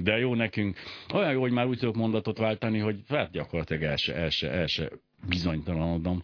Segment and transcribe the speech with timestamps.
[0.00, 0.76] De jó nekünk.
[1.14, 4.50] Olyan jó, hogy már úgy tudok mondatot váltani, hogy hát gyakorlatilag el se, el se,
[4.50, 4.90] el se
[5.28, 6.22] bizonytalanodom.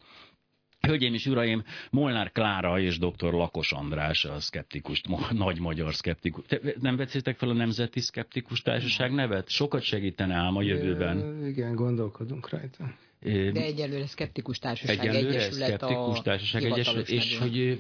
[0.81, 3.33] Hölgyeim és uraim, Molnár Klára és dr.
[3.33, 6.45] Lakos András, a szkeptikus, nagy magyar szkeptikus.
[6.47, 9.49] Te nem veszétek fel a Nemzeti Szkeptikus Társaság nevet?
[9.49, 11.47] Sokat segítene ám a jövőben.
[11.47, 12.95] Igen, gondolkodunk rajta.
[13.53, 17.79] De egyelőre szkeptikus társaság egyelőre egyesület szkeptikus a társaság egyesület, és hogy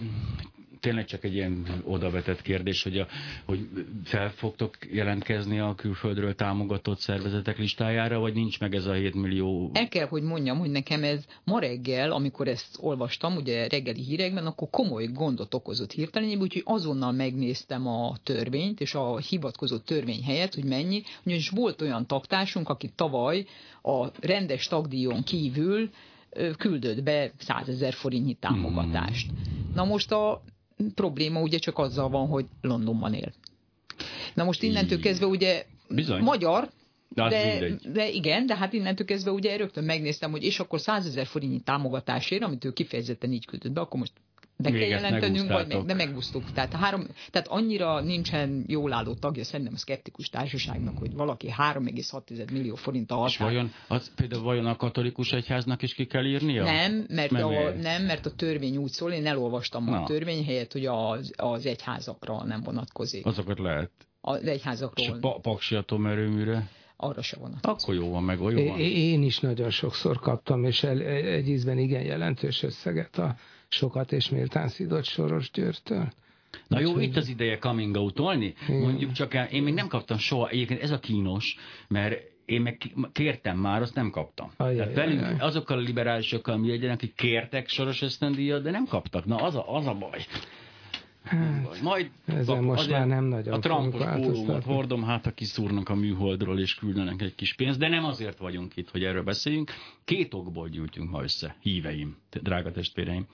[0.81, 3.07] tényleg csak egy ilyen odavetett kérdés, hogy, a,
[3.45, 3.69] hogy
[4.05, 9.71] fel fogtok jelentkezni a külföldről támogatott szervezetek listájára, vagy nincs meg ez a 7 millió?
[9.73, 14.47] El kell, hogy mondjam, hogy nekem ez ma reggel, amikor ezt olvastam, ugye reggeli hírekben,
[14.47, 20.55] akkor komoly gondot okozott hirtelen, úgyhogy azonnal megnéztem a törvényt, és a hivatkozott törvény helyett,
[20.55, 23.45] hogy mennyi, ugyanis volt olyan taktársunk, aki tavaly
[23.83, 25.91] a rendes tagdíjon kívül
[26.57, 29.31] küldött be 100 ezer forintnyi támogatást.
[29.31, 29.73] Hmm.
[29.75, 30.43] Na most a
[30.95, 33.33] probléma ugye csak azzal van, hogy Londonban él.
[34.35, 36.23] Na most innentől kezdve ugye Bizony.
[36.23, 36.69] magyar,
[37.09, 41.07] de, de, de igen, de hát innentől kezdve ugye rögtön megnéztem, hogy és akkor 100
[41.07, 44.13] ezer forintnyi támogatásért, amit ő kifejezetten így küldött be, akkor most
[44.63, 46.53] be kell jelentenünk, vagy meg, de megbusztuk.
[46.53, 52.51] Tehát, három, tehát annyira nincsen jól álló tagja szerintem a szkeptikus társaságnak, hogy valaki 3,6
[52.53, 53.29] millió forint alatt.
[53.29, 56.63] És vajon, az, például vajon a katolikus egyháznak is ki kell írnia?
[56.65, 60.03] Nem, mert, a, nem, mert a törvény úgy szól, én elolvastam Na.
[60.03, 63.27] a törvény helyett, hogy az, az egyházakra nem vonatkozik.
[63.27, 63.91] Azokat lehet.
[64.21, 65.07] Az egyházakról.
[65.07, 66.69] És a pa, paksi atomerőműre?
[67.01, 67.89] arra se vonatkozik.
[67.89, 68.79] Akkor jó van, meg jó van.
[68.79, 73.37] Én is nagyon sokszor kaptam, és el, egy ízben igen jelentős összeget a
[73.69, 76.13] sokat és méltán szidott Soros Győrtől.
[76.67, 78.55] Na jó, itt az ideje coming out-olni.
[78.69, 81.57] Mondjuk csak, el, én még nem kaptam soha, egyébként ez a kínos,
[81.89, 84.51] mert én meg kértem már, azt nem kaptam.
[84.57, 85.37] Ajaj, Tehát velünk, ajaj.
[85.39, 89.25] azokkal a liberálisokkal mi egyenek, akik kértek soros ösztöndíjat, de nem kaptak.
[89.25, 90.27] Na az a, az a baj.
[91.23, 95.95] Hát, Majd ezen most már nem nagyon A Trumpos pólómat hordom, hát ha kiszúrnak a
[95.95, 99.71] műholdról és küldenek egy kis pénzt, de nem azért vagyunk itt, hogy erről beszéljünk.
[100.05, 103.27] Két okból gyűjtünk ma össze, híveim, drága testvéreim.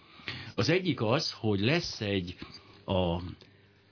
[0.54, 2.37] Az egyik az, hogy lesz egy
[2.84, 3.21] a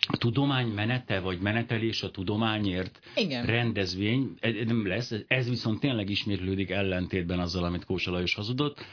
[0.09, 3.47] a tudomány menete, vagy menetelés a tudományért Igen.
[3.47, 4.35] rendezvény,
[4.67, 8.85] nem lesz, ez viszont tényleg ismétlődik ellentétben azzal, amit Kósa Lajos hazudott.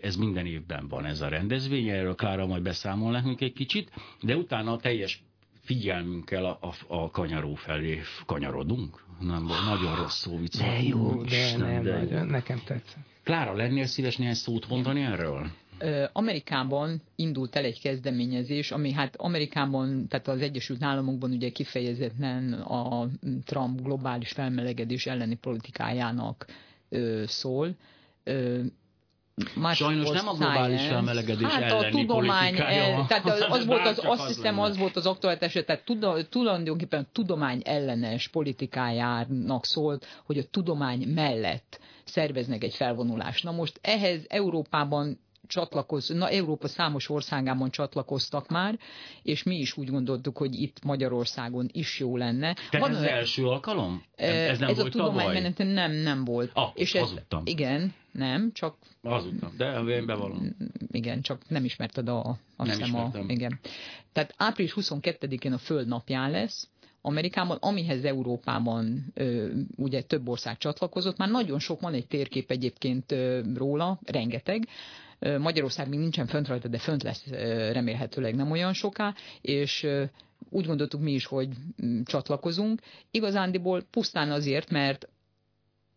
[0.00, 4.36] Ez minden évben van ez a rendezvény, erről Klára majd beszámol nekünk egy kicsit, de
[4.36, 5.22] utána a teljes
[5.64, 9.04] figyelmünkkel a, a, a kanyaró felé kanyarodunk.
[9.20, 10.58] Nem, nagyon rossz szó vicc.
[10.58, 13.04] De jó, de Isten, nem, de nagyon, nekem tetszett.
[13.22, 15.50] Klára, lennél szíves néhány szót mondani erről?
[16.12, 23.08] Amerikában indult el egy kezdeményezés, ami hát Amerikában, tehát az Egyesült Államokban ugye kifejezetten a
[23.44, 26.46] Trump globális felmelegedés elleni politikájának
[27.26, 27.74] szól.
[29.54, 30.94] Más Sajnos nem a globális science.
[30.94, 35.06] felmelegedés hát elleni a tudomány, el, tehát az volt az, azt hiszem az volt az
[35.06, 35.84] aktuális tehát
[36.30, 43.44] tulajdonképpen a tudomány ellenes politikájának szólt, hogy a tudomány mellett szerveznek egy felvonulást.
[43.44, 48.78] Na most ehhez Európában csatlakoz, na Európa számos országában csatlakoztak már,
[49.22, 52.54] és mi is úgy gondoltuk, hogy itt Magyarországon is jó lenne.
[52.54, 54.02] Tehát Van ez az első alkalom?
[54.16, 56.50] Ez, nem ez volt a tudománymeneten nem, nem volt.
[56.54, 57.42] Ah, és ez, hazudtam.
[57.44, 58.76] Igen, nem, csak...
[59.02, 60.56] Hazudtam, de én bevallom.
[60.90, 62.38] Igen, csak nem ismerted a...
[62.56, 63.60] Azt nem hiszem a, igen.
[64.12, 66.68] Tehát április 22-én a Föld napján lesz,
[67.06, 73.12] Amerikában, amihez Európában ö, ugye több ország csatlakozott, már nagyon sok van egy térkép egyébként
[73.12, 74.68] ö, róla, rengeteg,
[75.18, 77.26] Magyarország még nincsen fönt rajta, de fönt lesz
[77.72, 79.86] remélhetőleg nem olyan soká, és
[80.50, 81.48] úgy gondoltuk mi is, hogy
[81.84, 82.80] mm, csatlakozunk.
[83.10, 85.08] Igazándiból pusztán azért, mert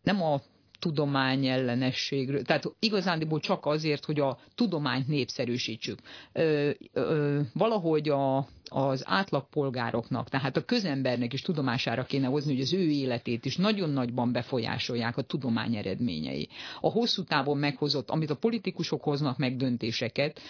[0.02, 0.40] nem a
[0.80, 2.42] tudomány ellenességről.
[2.42, 5.98] Tehát igazándiból csak azért, hogy a tudományt népszerűsítsük.
[6.32, 12.72] Ö, ö, valahogy a, az átlagpolgároknak, tehát a közembernek is tudomására kéne hozni, hogy az
[12.72, 16.48] ő életét is nagyon nagyban befolyásolják a tudomány eredményei.
[16.80, 20.40] A hosszú távon meghozott, amit a politikusok hoznak meg döntéseket,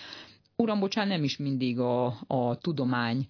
[0.60, 3.26] uram, bocsán, nem is mindig a, a tudomány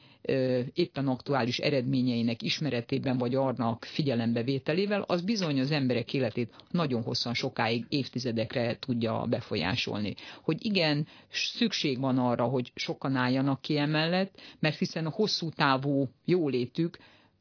[0.74, 7.84] éppen aktuális eredményeinek ismeretében vagy arnak figyelembevételével, az bizony az emberek életét nagyon hosszan sokáig,
[7.88, 10.15] évtizedekre tudja befolyásolni.
[10.42, 16.09] Hogy igen, szükség van arra, hogy sokan álljanak ki emellett, mert hiszen a hosszú távú
[16.24, 16.98] jólétük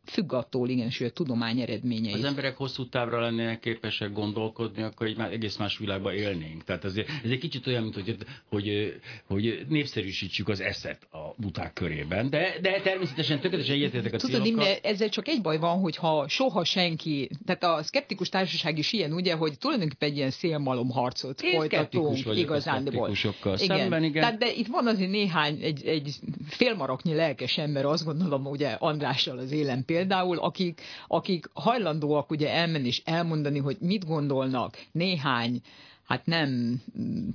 [0.10, 2.14] függ attól igen, hogy a tudomány eredményei.
[2.14, 6.64] Az emberek hosszú távra lennének képesek gondolkodni, akkor egy már egész más világban élnénk.
[6.64, 8.16] Tehát ez, ez egy kicsit olyan, mint hogy,
[8.50, 14.46] hogy, hogy népszerűsítsük az eszet a buták körében, de, de természetesen tökéletesen egyetértek a Tudod,
[14.46, 19.14] Imre, ezzel csak egy baj van, hogyha soha senki, tehát a szkeptikus társaság is ilyen,
[19.14, 23.12] ugye, hogy tulajdonképpen egy ilyen szélmalom harcot Én folytatunk igazándiból.
[23.44, 23.58] Igen.
[23.58, 24.22] Szemben, igen.
[24.22, 26.16] Tehát, de itt van azért néhány, egy, egy
[26.48, 29.99] félmaraknyi lelkes ember, azt gondolom, ugye Andrással az élen például,
[30.38, 35.62] akik, akik hajlandóak ugye elmenni és elmondani, hogy mit gondolnak néhány
[36.10, 36.82] hát nem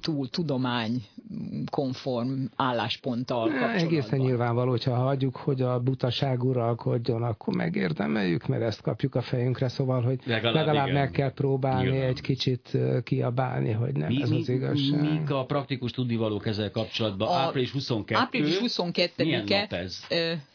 [0.00, 1.02] túl tudomány
[1.70, 3.86] konform állásponttal kapcsolatban.
[3.86, 9.68] Egészen nyilvánvaló, hogyha hagyjuk, hogy a butaság uralkodjon, akkor megérdemeljük, mert ezt kapjuk a fejünkre,
[9.68, 12.08] szóval, hogy legalább, legalább meg kell próbálni Nyilván.
[12.08, 15.00] egy kicsit kiabálni, hogy nem mi, ez az igazság.
[15.00, 17.28] Mik a praktikus tudnivalók ezzel kapcsolatban?
[17.28, 20.06] A, április 22 Április 22 Milyen nap ez?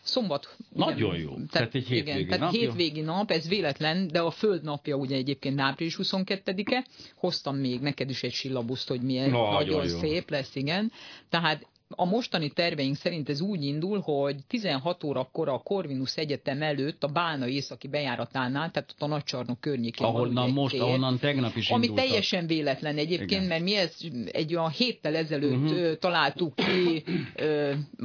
[0.01, 0.55] Szombat.
[0.73, 1.29] Nagyon jó.
[1.29, 2.51] Tehát, tehát egy hétvégi igen, nap.
[2.51, 6.85] Tehát hétvégi nap, ez véletlen, de a Föld napja ugye egyébként április 22-e.
[7.15, 10.91] Hoztam még neked is egy sillabuszt, hogy milyen nagyon, nagyon szép lesz, igen.
[11.29, 11.65] Tehát
[11.95, 17.07] a mostani terveink szerint ez úgy indul, hogy 16 órakor a Corvinus Egyetem előtt a
[17.07, 21.83] Bálna északi bejáratánál, tehát ott a nagycsarnok környékén Ahonnan most, tér, ahonnan tegnap is Ami
[21.83, 22.05] indultak.
[22.05, 23.43] teljesen véletlen egyébként, Igen.
[23.43, 25.97] mert mi ezt egy olyan héttel ezelőtt uh-huh.
[25.97, 27.03] találtuk ki,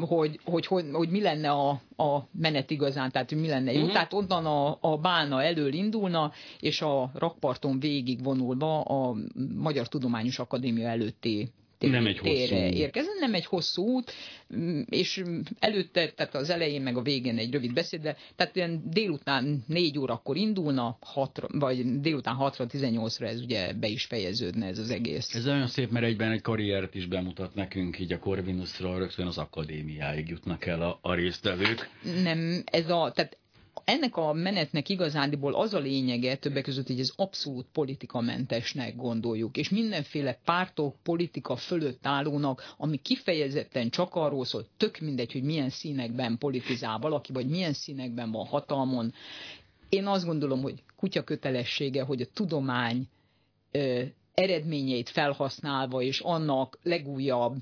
[0.01, 3.79] hogy, hogy, hogy, hogy mi lenne a, a menet igazán, tehát mi lenne jó.
[3.79, 3.93] Uh-huh.
[3.93, 9.17] Tehát onnan a, a Bálna elől indulna, és a rakparton végig vonulva a
[9.57, 11.49] Magyar Tudományos Akadémia előtti
[11.91, 14.13] nem egy hosszú érkezni, nem egy hosszú út,
[14.57, 15.23] mm, és
[15.59, 19.99] előtte, tehát az elején meg a végén egy rövid beszéd, de tehát ilyen délután négy
[19.99, 25.35] órakor indulna, hatra, vagy délután 6-ra, 18-ra ez ugye be is fejeződne ez az egész.
[25.35, 29.39] Ez olyan szép, mert egyben egy karriert is bemutat nekünk, így a Corvinusra rögtön az
[29.39, 31.91] akadémiáig jutnak el a, a résztvevők.
[32.23, 33.39] Nem, ez a, tehát
[33.85, 39.69] ennek a menetnek igazándiból az a lényege, többek között hogy ez abszolút politikamentesnek gondoljuk, és
[39.69, 46.39] mindenféle pártok, politika fölött állónak, ami kifejezetten csak arról szól, tök mindegy, hogy milyen színekben
[46.39, 49.13] politizál valaki, vagy milyen színekben van hatalmon.
[49.89, 53.09] Én azt gondolom, hogy kutya kötelessége, hogy a tudomány
[53.71, 54.03] ö,
[54.35, 57.57] eredményeit felhasználva, és annak legújabb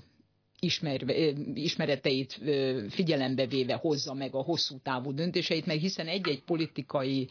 [0.65, 1.15] ismerve,
[1.55, 2.41] ismereteit
[2.89, 7.29] figyelembe véve hozza meg a hosszú távú döntéseit, mert hiszen egy-egy politikai,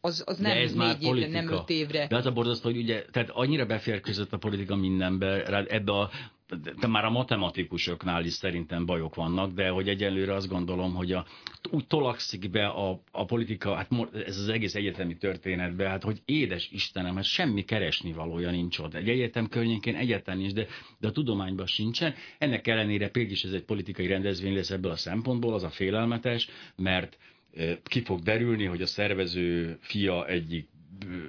[0.00, 2.06] az, az nem négy évre, nem öt évre.
[2.06, 6.10] De az a borzasztó, hogy ugye, tehát annyira beférkőzött a politika mindenbe, ebbe a
[6.80, 11.26] de már a matematikusoknál is szerintem bajok vannak, de hogy egyelőre azt gondolom, hogy a,
[11.70, 13.88] úgy tolakszik be a, a politika, hát
[14.26, 18.94] ez az egész egyetemi történetbe, hát hogy édes Istenem, hát semmi keresni valója nincs ott.
[18.94, 20.66] Egy egyetem környékén egyetlen nincs, de,
[20.98, 22.14] de a tudományban sincsen.
[22.38, 26.48] Ennek ellenére például is ez egy politikai rendezvény lesz ebből a szempontból, az a félelmetes,
[26.76, 27.18] mert
[27.82, 30.68] ki fog derülni, hogy a szervező fia egyik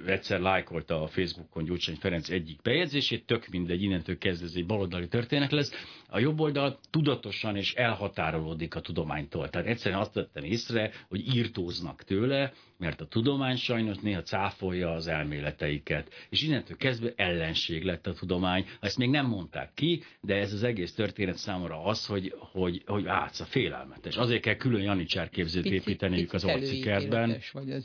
[0.06, 5.08] egyszer lájkolta a Facebookon Gyurcsány Ferenc egyik bejegyzését, tök mindegy, innentől kezdve ez egy baloldali
[5.08, 5.72] történet lesz.
[6.14, 9.48] A jobb oldal tudatosan és elhatárolódik a tudománytól.
[9.48, 15.06] Tehát egyszerűen azt vettem észre, hogy írtóznak tőle, mert a tudomány sajnos néha cáfolja az
[15.06, 16.12] elméleteiket.
[16.28, 18.66] És innentől kezdve ellenség lett a tudomány.
[18.80, 23.06] Ezt még nem mondták ki, de ez az egész történet számomra az, hogy, hogy, hogy
[23.06, 24.16] átsz a félelmetes.
[24.16, 27.36] Azért kell külön Janicsár képzőt építeniük az arcikertben.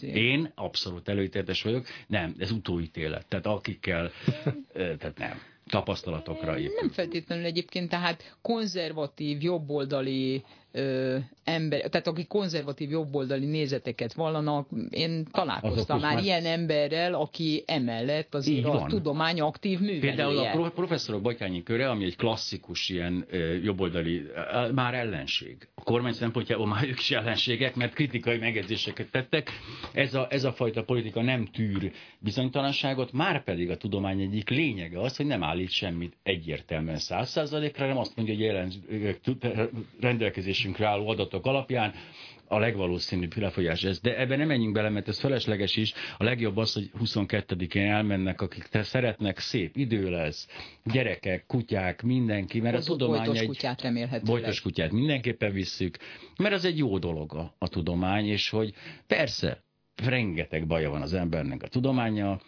[0.01, 1.85] Én abszolút előítéletes vagyok.
[2.07, 3.27] Nem, ez utóítélet.
[3.27, 4.11] Tehát akikkel,
[4.73, 6.75] tehát nem tapasztalatokra épül.
[6.79, 15.25] Nem feltétlenül egyébként, tehát konzervatív, jobboldali ö, ember, tehát akik konzervatív jobboldali nézeteket vallanak, én
[15.31, 20.15] találkoztam már, már ilyen emberrel, aki emellett az a tudomány aktív művelője.
[20.15, 24.21] Például a professzorok Batyányi köre, ami egy klasszikus ilyen ö, jobboldali,
[24.73, 25.67] már ellenség.
[25.87, 29.49] Kormány szempontjából már ők is ellenségek, mert kritikai megjegyzéseket tettek.
[29.93, 34.99] Ez a, ez a fajta politika nem tűr bizonytalanságot, már pedig a tudomány egyik lényege
[34.99, 40.87] az, hogy nem állít semmit egyértelműen száz százalékra, hanem azt mondja, hogy jelen, rendelkezés rendelkezésünkre
[40.87, 41.93] álló adatok alapján
[42.47, 43.99] a legvalószínűbb lefolyás ez.
[43.99, 45.93] De ebben nem menjünk bele, mert ez felesleges is.
[46.17, 50.47] A legjobb az, hogy 22-én elmennek, akik te szeretnek, szép idő lesz,
[50.83, 53.47] gyerekek, kutyák, mindenki, mert az a tudomány bojtos egy...
[53.47, 54.25] kutyát remélhetőleg.
[54.25, 55.97] Bojtos kutyát mindenképpen visszük,
[56.37, 58.73] mert az egy jó dolog a, a tudomány, és hogy
[59.07, 59.63] persze,
[59.95, 62.39] rengeteg baja van az embernek a tudománya,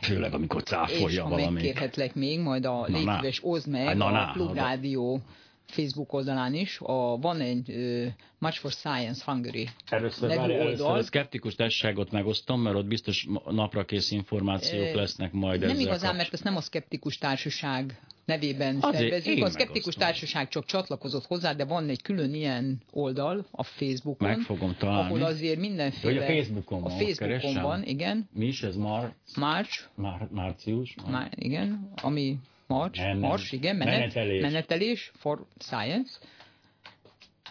[0.00, 1.46] Főleg, amikor cáfolja és, valamit.
[1.46, 5.22] És megkérhetlek még, majd a légy oszd meg na, na, a Klub Rádió
[5.70, 8.06] Facebook oldalán is, a, van egy uh,
[8.38, 10.60] Much for Science Hungary Először, nevű oldal.
[10.60, 16.16] Először a szkeptikus társaságot megosztom, mert ott biztos napra kész információk lesznek majd Nem igazán,
[16.16, 19.44] mert ezt nem a szkeptikus társaság nevében Azért szervezünk.
[19.44, 24.28] A szkeptikus társaság csak csatlakozott hozzá, de van egy külön ilyen oldal a Facebookon.
[24.28, 25.08] Meg fogom találni.
[25.08, 26.14] Ahol azért mindenféle...
[26.14, 26.92] Vagy a Facebookon van.
[26.92, 28.28] A Facebookon van, igen.
[28.32, 28.76] Mi is ez?
[28.76, 29.14] Mar...
[29.36, 29.80] March.
[29.94, 30.28] Mar...
[30.32, 30.94] Március?
[31.10, 34.42] Már, igen, ami March, nem, March, igen, menet, menetelés.
[34.42, 36.18] menetelés for science,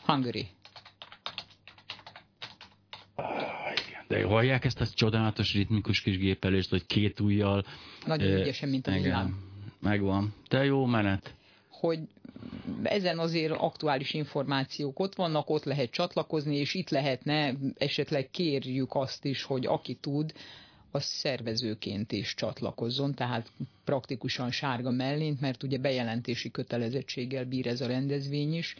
[0.05, 0.47] Hungary.
[4.07, 7.65] De hallják ezt a csodálatos ritmikus kis gépelést, hogy két ujjal.
[8.05, 9.43] Nagyon eh, ügyesen, mint a villám.
[9.79, 10.33] Megvan.
[10.47, 11.33] Te jó menet.
[11.69, 11.99] Hogy
[12.83, 19.25] ezen azért aktuális információk ott vannak, ott lehet csatlakozni, és itt lehetne, esetleg kérjük azt
[19.25, 20.33] is, hogy aki tud,
[20.91, 23.51] az szervezőként is csatlakozzon, tehát
[23.83, 28.75] praktikusan sárga mellint, mert ugye bejelentési kötelezettséggel bír ez a rendezvény is,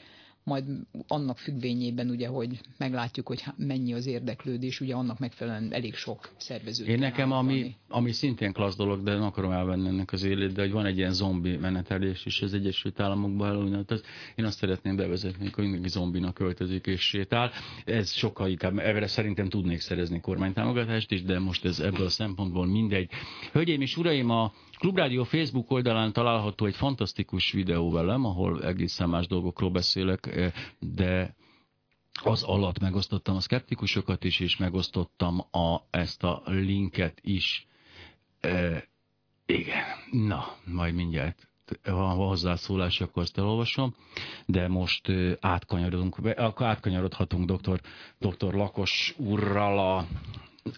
[0.47, 0.63] majd
[1.07, 6.85] annak függvényében ugye, hogy meglátjuk, hogy mennyi az érdeklődés, ugye annak megfelelően elég sok szervező.
[6.85, 10.61] Én nekem, ami, ami szintén klassz dolog, de nem akarom elvenni ennek az élét, de
[10.61, 14.03] hogy van egy ilyen zombi menetelés is az Egyesült Államokban előnyött, hát
[14.35, 17.51] én azt szeretném bevezetni, hogy mindenki zombinak költözik és sétál.
[17.85, 22.65] Ez sokkal inkább, erre szerintem tudnék szerezni kormánytámogatást is, de most ez ebből a szempontból
[22.65, 23.09] mindegy.
[23.51, 29.27] Hölgyeim és uraim, a Klubrádió Facebook oldalán található egy fantasztikus videó velem, ahol egészen más
[29.27, 31.35] dolgokról beszélek, eh, de
[32.23, 37.67] az alatt megosztottam a szkeptikusokat is, és megosztottam a, ezt a linket is.
[38.39, 38.87] E,
[39.45, 41.47] igen, na, majd mindjárt
[41.83, 43.95] ha hozzászólás, akkor azt elolvasom,
[44.45, 46.17] de most eh, átkanyarodunk,
[46.55, 47.81] átkanyarodhatunk doktor,
[48.19, 50.07] doktor Lakos úrral a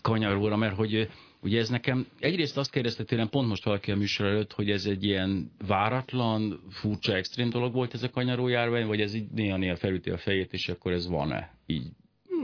[0.01, 1.10] kanyarúra, mert hogy
[1.41, 4.86] Ugye ez nekem, egyrészt azt kérdezte tőlem pont most valaki a műsor előtt, hogy ez
[4.86, 10.10] egy ilyen váratlan, furcsa, extrém dolog volt ez a kanyarójárvány, vagy ez így néha-néha felüti
[10.10, 11.53] a fejét, és akkor ez van-e?
[11.65, 11.88] Így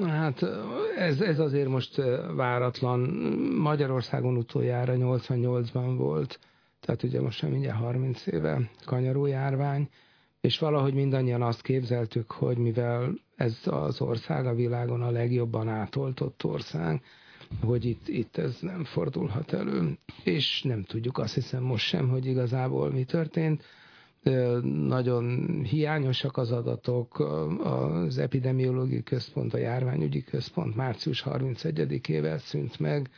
[0.01, 0.45] Hát
[0.97, 1.95] ez, ez azért most
[2.35, 2.99] váratlan.
[3.57, 6.39] Magyarországon utoljára 88-ban volt,
[6.81, 9.89] tehát ugye most sem mindjárt 30 éve kanyarójárvány,
[10.41, 16.43] és valahogy mindannyian azt képzeltük, hogy mivel ez az ország a világon a legjobban átoltott
[16.43, 17.01] ország,
[17.61, 22.25] hogy itt, itt ez nem fordulhat elő, és nem tudjuk azt hiszem most sem, hogy
[22.25, 23.63] igazából mi történt.
[24.87, 27.19] Nagyon hiányosak az adatok,
[27.63, 33.09] az epidemiológiai központ, a járványügyi központ március 31-ével szűnt meg,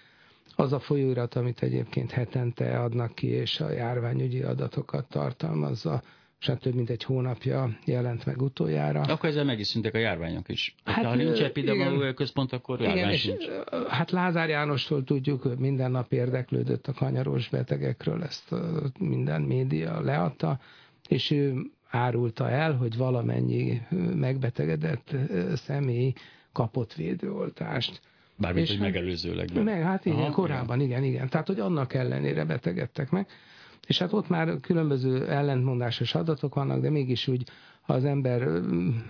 [0.56, 6.02] az a folyóirat, amit egyébként hetente adnak ki, és a járványügyi adatokat tartalmazza,
[6.40, 9.02] és hát több mint egy hónapja jelent meg utoljára.
[9.02, 10.76] Akkor ezzel meg is szüntek a járványok is.
[10.84, 13.46] Hát, ha nincs epidemiológiai központ, akkor igen, járvány sincs.
[13.88, 18.56] Hát Lázár Jánostól tudjuk, minden nap érdeklődött a kanyaros betegekről, ezt
[19.00, 20.60] minden média leadta,
[21.08, 21.54] és ő
[21.90, 23.82] árulta el, hogy valamennyi
[24.16, 25.16] megbetegedett
[25.54, 26.14] személy
[26.52, 28.02] kapott védőoltást.
[28.36, 29.64] Bármint, hogy hát megelőzőleg.
[29.64, 31.04] Meg, hát igen, Aha, korábban, igen.
[31.04, 31.30] igen, igen.
[31.30, 33.28] Tehát, hogy annak ellenére betegedtek meg.
[33.88, 37.50] És hát ott már különböző ellentmondásos adatok vannak, de mégis úgy,
[37.82, 38.62] ha az ember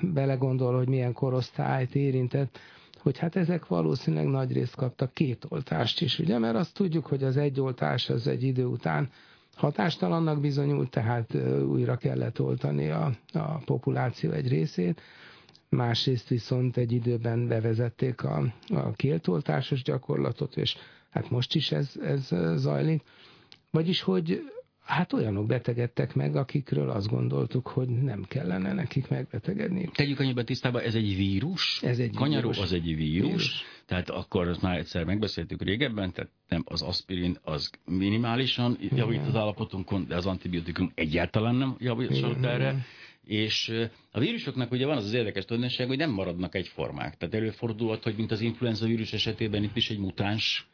[0.02, 2.60] belegondol, hogy milyen korosztályt érintett,
[3.00, 7.24] hogy hát ezek valószínűleg nagy részt kaptak két oltást is, ugye, mert azt tudjuk, hogy
[7.24, 9.10] az egy oltás az egy idő után
[9.56, 11.34] hatástalannak bizonyult, tehát
[11.68, 15.02] újra kellett oltani a, a populáció egy részét,
[15.70, 20.78] másrészt viszont egy időben bevezették a, a kétoltásos gyakorlatot, és
[21.10, 23.04] hát most is ez, ez zajlik.
[23.72, 24.42] Vagyis, hogy
[24.88, 29.90] Hát olyanok betegedtek meg, akikről azt gondoltuk, hogy nem kellene nekik megbetegedni.
[29.94, 31.82] Tegyük annyiban tisztában, ez egy vírus?
[31.84, 32.64] Ez egy Kanyaró vírus.
[32.64, 33.64] az egy vírus, vírus.
[33.86, 39.36] Tehát akkor azt már egyszer megbeszéltük régebben, tehát nem az aspirin az minimálisan javít az
[39.36, 42.86] állapotunkon, de az antibiotikum egyáltalán nem javít erre.
[43.24, 43.74] És
[44.12, 47.18] a vírusoknak ugye van az az érdekes tulajdonság, hogy nem maradnak egyformák.
[47.18, 50.68] Tehát előfordulhat, hogy mint az influenza vírus esetében itt is egy mutáns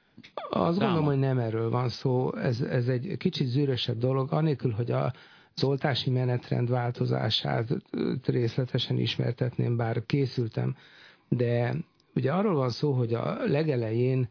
[0.49, 2.35] azt gondolom, hogy nem erről van szó.
[2.35, 5.13] Ez, ez egy kicsit zűrösebb dolog, anélkül, hogy a,
[5.55, 7.67] az oltási menetrend változását
[8.25, 10.75] részletesen ismertetném, bár készültem,
[11.29, 11.75] de
[12.15, 14.29] ugye arról van szó, hogy a legelején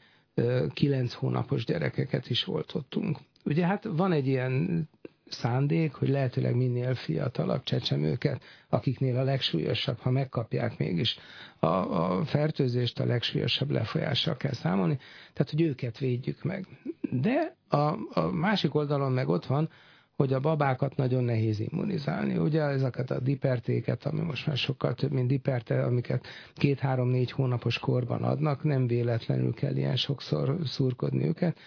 [0.72, 3.18] kilenc hónapos gyerekeket is oltottunk.
[3.44, 4.88] Ugye hát van egy ilyen
[5.32, 11.16] szándék, hogy lehetőleg minél fiatalabb csecsemőket, akiknél a legsúlyosabb, ha megkapják mégis
[11.58, 14.98] a, a fertőzést, a legsúlyosabb lefolyással kell számolni,
[15.32, 16.66] tehát hogy őket védjük meg.
[17.10, 17.76] De a,
[18.20, 19.68] a másik oldalon meg ott van,
[20.16, 22.36] hogy a babákat nagyon nehéz immunizálni.
[22.36, 28.22] Ugye ezeket a dipertéket, ami most már sokkal több, mint diperte, amiket két-három-négy hónapos korban
[28.22, 31.58] adnak, nem véletlenül kell ilyen sokszor szurkodni őket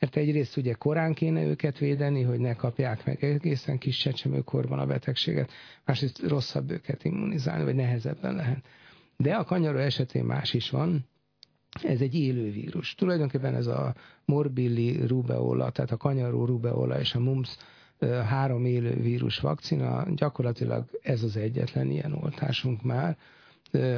[0.00, 4.86] mert egyrészt ugye korán kéne őket védeni, hogy ne kapják meg egészen kis csecsemőkorban a
[4.86, 5.50] betegséget,
[5.84, 8.64] másrészt rosszabb őket immunizálni, vagy nehezebben lehet.
[9.16, 11.06] De a kanyaró esetén más is van,
[11.82, 12.94] ez egy élő vírus.
[12.94, 17.56] Tulajdonképpen ez a morbilli rubeola, tehát a kanyaró rubeola és a mumps
[18.28, 23.16] három élő vírus vakcina, gyakorlatilag ez az egyetlen ilyen oltásunk már,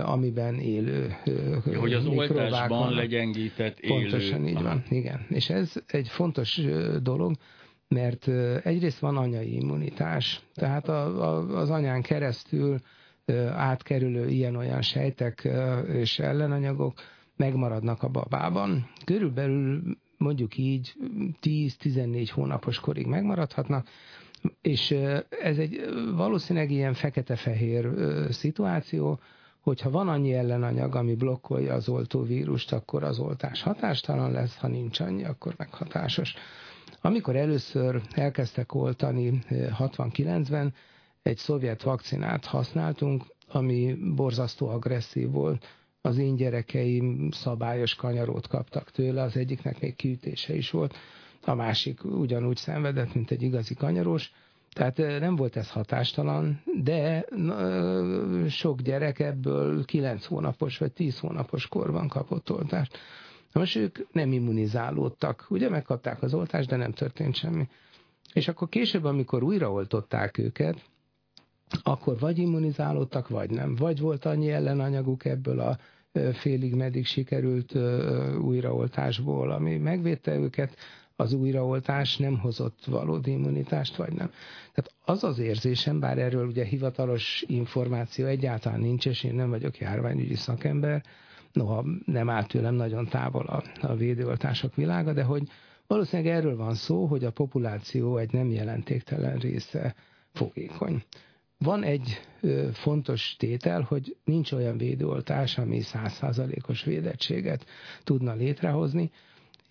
[0.02, 1.16] amiben élő
[1.64, 3.94] ja, Hogy az oltásban legyengített élő.
[3.94, 4.64] Pontosan így Aha.
[4.64, 5.26] van, igen.
[5.28, 6.60] És ez egy fontos
[7.02, 7.36] dolog,
[7.88, 8.28] mert
[8.64, 12.80] egyrészt van anyai immunitás, tehát a, a, az anyán keresztül
[13.52, 15.48] átkerülő ilyen-olyan sejtek
[15.92, 17.00] és ellenanyagok
[17.36, 18.88] megmaradnak a babában.
[19.04, 19.82] Körülbelül
[20.16, 20.94] mondjuk így
[21.42, 23.88] 10-14 hónapos korig megmaradhatnak,
[24.60, 24.90] És
[25.42, 25.80] ez egy
[26.14, 27.88] valószínűleg ilyen fekete-fehér
[28.30, 29.20] szituáció,
[29.62, 35.00] hogyha van annyi ellenanyag, ami blokkolja az oltóvírust, akkor az oltás hatástalan lesz, ha nincs
[35.00, 36.34] annyi, akkor meg hatásos.
[37.00, 40.74] Amikor először elkezdtek oltani 69-ben,
[41.22, 45.66] egy szovjet vakcinát használtunk, ami borzasztó agresszív volt.
[46.00, 50.96] Az én gyerekeim szabályos kanyarót kaptak tőle, az egyiknek még kiütése is volt,
[51.44, 54.32] a másik ugyanúgy szenvedett, mint egy igazi kanyarós.
[54.72, 57.24] Tehát nem volt ez hatástalan, de
[58.48, 62.98] sok gyerek ebből 9 hónapos vagy 10 hónapos korban kapott oltást.
[63.52, 65.46] Most ők nem immunizálódtak.
[65.48, 67.68] Ugye megkapták az oltást, de nem történt semmi.
[68.32, 70.76] És akkor később, amikor újraoltották őket,
[71.82, 73.74] akkor vagy immunizálódtak, vagy nem.
[73.74, 75.78] Vagy volt annyi ellenanyaguk ebből a
[76.32, 77.74] félig meddig sikerült
[78.40, 80.76] újraoltásból, ami megvédte őket,
[81.16, 84.30] az újraoltás nem hozott valódi immunitást, vagy nem.
[84.72, 89.78] Tehát az az érzésem, bár erről ugye hivatalos információ egyáltalán nincs, és én nem vagyok
[89.78, 91.02] járványügyi szakember,
[91.52, 95.48] noha nem áll tőlem nagyon távol a, a védőoltások világa, de hogy
[95.86, 99.94] valószínűleg erről van szó, hogy a populáció egy nem jelentéktelen része
[100.32, 101.02] fogékony.
[101.58, 107.66] Van egy ö, fontos tétel, hogy nincs olyan védőoltás, ami százszázalékos védettséget
[108.04, 109.10] tudna létrehozni,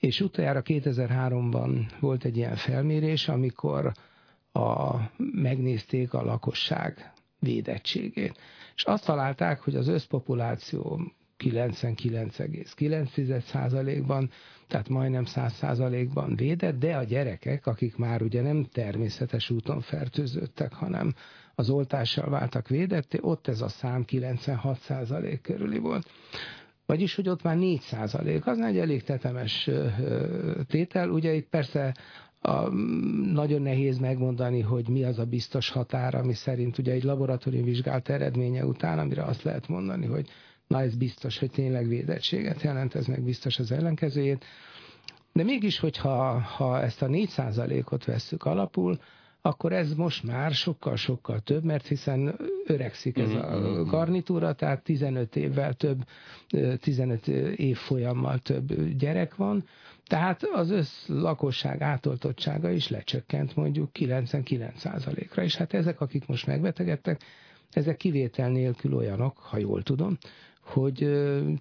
[0.01, 3.91] és utoljára 2003-ban volt egy ilyen felmérés, amikor
[4.51, 8.37] a, megnézték a lakosság védettségét.
[8.75, 14.29] És azt találták, hogy az összpopuláció 99,9%-ban,
[14.67, 21.13] tehát majdnem 100%-ban védett, de a gyerekek, akik már ugye nem természetes úton fertőzöttek, hanem
[21.55, 26.09] az oltással váltak védetté, ott ez a szám 96% körüli volt.
[26.91, 29.69] Vagyis, hogy ott már 4 százalék, az egy elég tetemes
[30.67, 31.09] tétel.
[31.09, 31.95] Ugye itt persze
[32.41, 32.69] a,
[33.33, 38.09] nagyon nehéz megmondani, hogy mi az a biztos határ, ami szerint ugye egy laboratórium vizsgált
[38.09, 40.29] eredménye után, amire azt lehet mondani, hogy
[40.67, 44.45] na ez biztos, hogy tényleg védettséget jelent, ez meg biztos az ellenkezőjét.
[45.33, 48.99] De mégis, hogyha ha ezt a 4%-ot vesszük alapul,
[49.41, 53.83] akkor ez most már sokkal-sokkal több, mert hiszen öregszik ez a mm-hmm, mm-hmm.
[53.83, 56.05] garnitúra, tehát 15 évvel több,
[56.79, 59.63] 15 év folyammal több gyerek van,
[60.07, 67.21] tehát az össz lakosság átoltottsága is lecsökkent mondjuk 99%-ra, és hát ezek, akik most megbetegedtek,
[67.71, 70.17] ezek kivétel nélkül olyanok, ha jól tudom,
[70.61, 71.11] hogy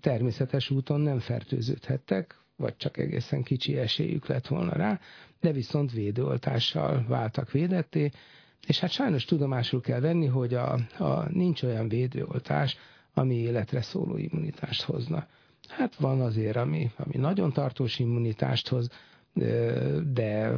[0.01, 5.01] természetes úton nem fertőződhettek, vagy csak egészen kicsi esélyük lett volna rá,
[5.40, 8.11] de viszont védőoltással váltak védetté,
[8.66, 12.76] és hát sajnos tudomásul kell venni, hogy a, a, nincs olyan védőoltás,
[13.14, 15.26] ami életre szóló immunitást hozna.
[15.68, 18.88] Hát van azért, ami, ami nagyon tartós immunitást hoz,
[20.12, 20.53] de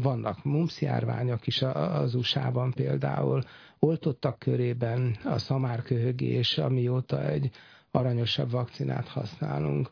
[0.00, 3.42] vannak mumps járványok is az USA-ban például,
[3.78, 7.50] oltottak körében a szamárköhögés, amióta egy
[7.90, 9.90] aranyosabb vakcinát használunk,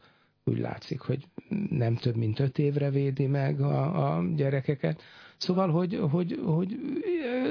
[0.51, 1.25] úgy látszik, hogy
[1.71, 5.03] nem több mint öt évre védi meg a, a gyerekeket.
[5.37, 6.77] Szóval, hogy, hogy, hogy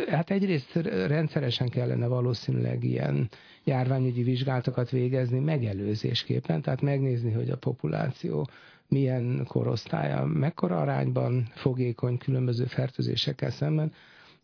[0.10, 0.76] hát egyrészt
[1.08, 3.30] rendszeresen kellene valószínűleg ilyen
[3.64, 8.50] járványügyi vizsgálatokat végezni megelőzésképpen, tehát megnézni, hogy a populáció
[8.88, 13.92] milyen korosztálya, mekkora arányban fogékony különböző fertőzésekkel szemben,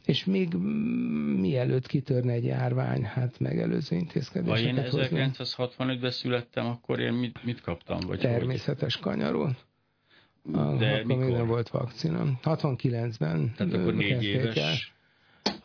[0.05, 0.53] és még
[1.39, 7.61] mielőtt kitörne egy járvány, hát megelőző intézkedéseket Vagy én 1965-ben születtem, akkor én mit, mit
[7.61, 7.99] kaptam?
[7.99, 9.03] Vagy Természetes hogy?
[9.03, 9.57] kanyaron.
[10.43, 11.23] De akkor mikor?
[11.23, 12.39] még nem volt vakcina.
[12.43, 14.55] 69-ben Tehát akkor négy éves.
[14.55, 14.75] El.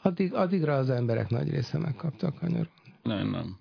[0.02, 2.70] Addig, addigra az emberek nagy része megkapta a kanyaron.
[3.02, 3.58] Nem, nem.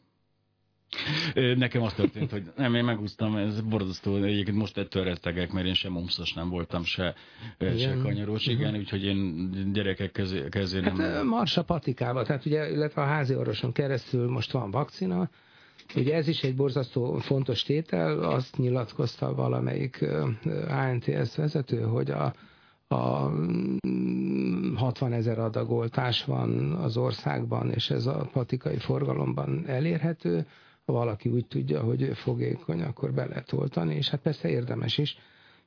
[1.34, 5.74] Nekem azt történt, hogy nem, én megúsztam, ez borzasztó, egyébként most ettől rettegek, mert én
[5.74, 7.16] sem omszos nem voltam, se,
[7.60, 8.80] se kanyarós, igen, uh-huh.
[8.80, 10.12] úgyhogy én gyerekek
[10.50, 10.98] közé nem...
[10.98, 15.30] Hát Marsa patikával, tehát ugye, illetve a házi orvoson keresztül most van vakcina,
[15.96, 20.06] Ugye ez is egy borzasztó fontos tétel, azt nyilatkozta valamelyik
[20.68, 22.34] ANTS vezető, hogy a,
[22.88, 23.32] a
[24.76, 30.46] 60 ezer adagoltás van az országban, és ez a patikai forgalomban elérhető,
[30.86, 35.18] ha valaki úgy tudja, hogy fogékony, akkor be lehet oltani, és hát persze érdemes is,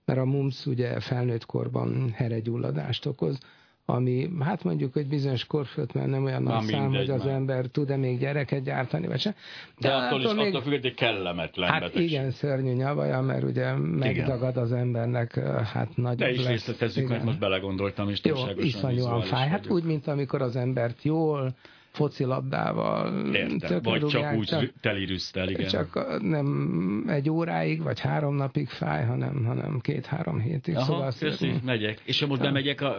[0.05, 3.39] mert a mumps ugye felnőtt korban heregyulladást okoz,
[3.85, 7.35] ami hát mondjuk, hogy bizonyos korfölt, mert nem olyan nagy szám, hogy az már.
[7.35, 9.35] ember tud-e még gyereket gyártani, vagy sem.
[9.79, 12.11] De, de attól, attól is még, attól függ, hogy kellemetlen Hát betegség.
[12.11, 15.39] igen, szörnyű nyavaja, mert ugye megdagad az embernek,
[15.73, 19.49] hát nagy De is részletezzük, mert most belegondoltam, és Jó, iszonyúan fáj.
[19.49, 21.55] Hát úgy, mint amikor az embert jól
[21.91, 23.35] focilabdával.
[23.35, 25.69] Értem, vagy csak úgy csak, telirűztel, igen.
[25.69, 30.77] Csak nem egy óráig, vagy három napig fáj, hanem, hanem két-három hétig.
[30.77, 31.61] Aha, szóval köszi, szépen.
[31.65, 32.01] megyek.
[32.05, 32.97] És most bemegyek, a,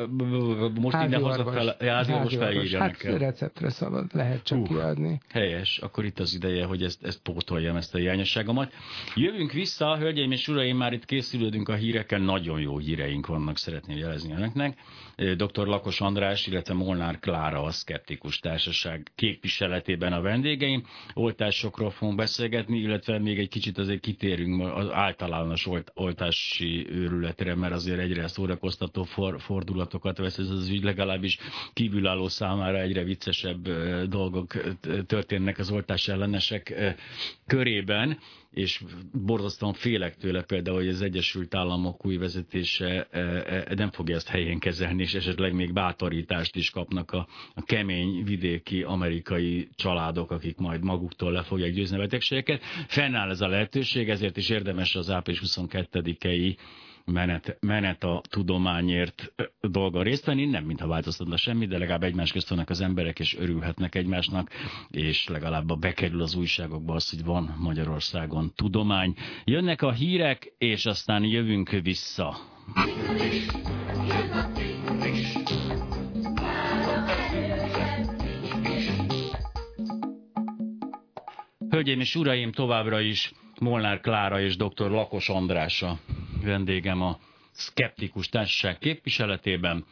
[0.82, 3.18] most házi innen hazafele, házi orvos felírja hát nekem.
[3.18, 5.20] receptre szabad, lehet csak uh, kiadni.
[5.30, 8.74] Helyes, akkor itt az ideje, hogy ezt, ezt pótoljam, ezt a hiányosságomat.
[9.16, 13.98] Jövünk vissza, hölgyeim és uraim, már itt készülődünk a híreken, nagyon jó híreink vannak, szeretném
[13.98, 14.78] jelezni önöknek.
[15.20, 15.68] Dr.
[15.68, 20.84] Lakos András, illetve Molnár Klára a Szkeptikus Társaság képviseletében a vendégeim.
[21.14, 27.74] Oltásokról fogunk beszélgetni, illetve még egy kicsit azért kitérünk az általános olt, oltási őrületre, mert
[27.74, 31.38] azért egyre szórakoztató for, fordulatokat vesz ez az ügy, legalábbis
[31.74, 33.70] kívülálló számára egyre viccesebb
[34.08, 34.54] dolgok
[35.08, 36.74] történnek az oltás ellenesek
[37.48, 38.20] körében
[38.52, 38.84] és
[39.14, 44.28] borzasztóan félek tőle például, hogy az Egyesült Államok új vezetése e, e, nem fogja ezt
[44.28, 50.58] helyén kezelni, és esetleg még bátorítást is kapnak a, a kemény vidéki amerikai családok, akik
[50.58, 52.64] majd maguktól le fogják győzni a betegségeket.
[52.88, 56.58] Fennáll ez a lehetőség, ezért is érdemes az április 22-i
[57.12, 62.50] menet, menet a tudományért dolga részt venni, nem mintha változtatna semmi, de legalább egymás közt
[62.50, 64.50] vannak az emberek, és örülhetnek egymásnak,
[64.90, 69.16] és legalább bekerül az újságokba az, hogy van Magyarországon tudomány.
[69.44, 72.38] Jönnek a hírek, és aztán jövünk vissza.
[81.70, 84.90] Hölgyeim és uraim, továbbra is Molnár Klára és dr.
[84.90, 86.00] Lakos Andrása
[86.44, 87.18] vendégem a
[87.60, 89.86] szkeptikus társaság képviseletében.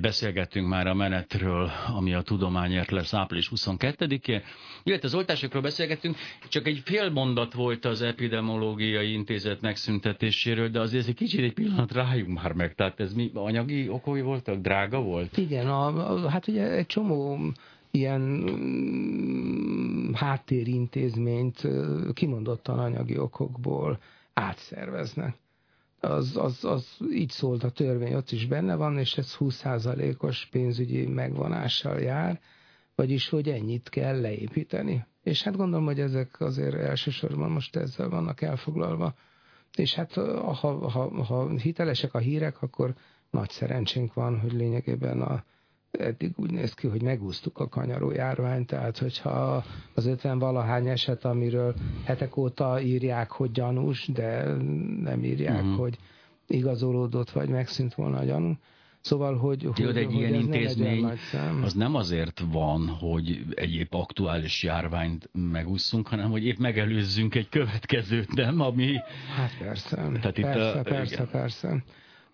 [0.00, 4.42] Beszélgettünk már a menetről, ami a tudományért lesz április 22-én,
[4.82, 6.16] illetve az oltásokról beszélgettünk,
[6.48, 11.92] csak egy fél mondat volt az epidemiológiai intézet megszüntetéséről, de azért egy kicsit egy pillanat
[11.92, 15.36] rájunk már meg, tehát ez mi anyagi okai voltak, drága volt?
[15.36, 17.38] Igen, a, a, hát ugye egy csomó
[17.90, 21.68] ilyen mm, háttérintézményt
[22.14, 23.98] kimondottan anyagi okokból
[24.34, 25.34] átszerveznek.
[26.04, 31.06] Az, az, az így szólt a törvény, ott is benne van, és ez 20%-os pénzügyi
[31.06, 32.40] megvonással jár,
[32.94, 35.06] vagyis hogy ennyit kell leépíteni.
[35.22, 39.14] És hát gondolom, hogy ezek azért elsősorban most ezzel vannak elfoglalva.
[39.76, 42.94] És hát ha, ha, ha hitelesek a hírek, akkor
[43.30, 45.44] nagy szerencsénk van, hogy lényegében a
[45.98, 51.24] eddig úgy néz ki, hogy megúsztuk a kanyaró járványt, tehát hogyha az 50 valahány eset,
[51.24, 51.74] amiről
[52.04, 54.44] hetek óta írják, hogy gyanús, de
[55.02, 55.78] nem írják, uh-huh.
[55.78, 55.98] hogy
[56.46, 58.56] igazolódott, vagy megszűnt volna a gyanú.
[59.00, 63.92] Szóval, hogy, hogy, hogy egy ilyen intézmény nem az nem azért van, hogy egy épp
[63.92, 68.60] aktuális járványt megúszunk, hanem hogy épp megelőzzünk egy következőt, nem?
[68.60, 68.96] Ami...
[69.36, 71.28] Hát persze, Tehát persze, itt a, persze, igen.
[71.30, 71.84] persze.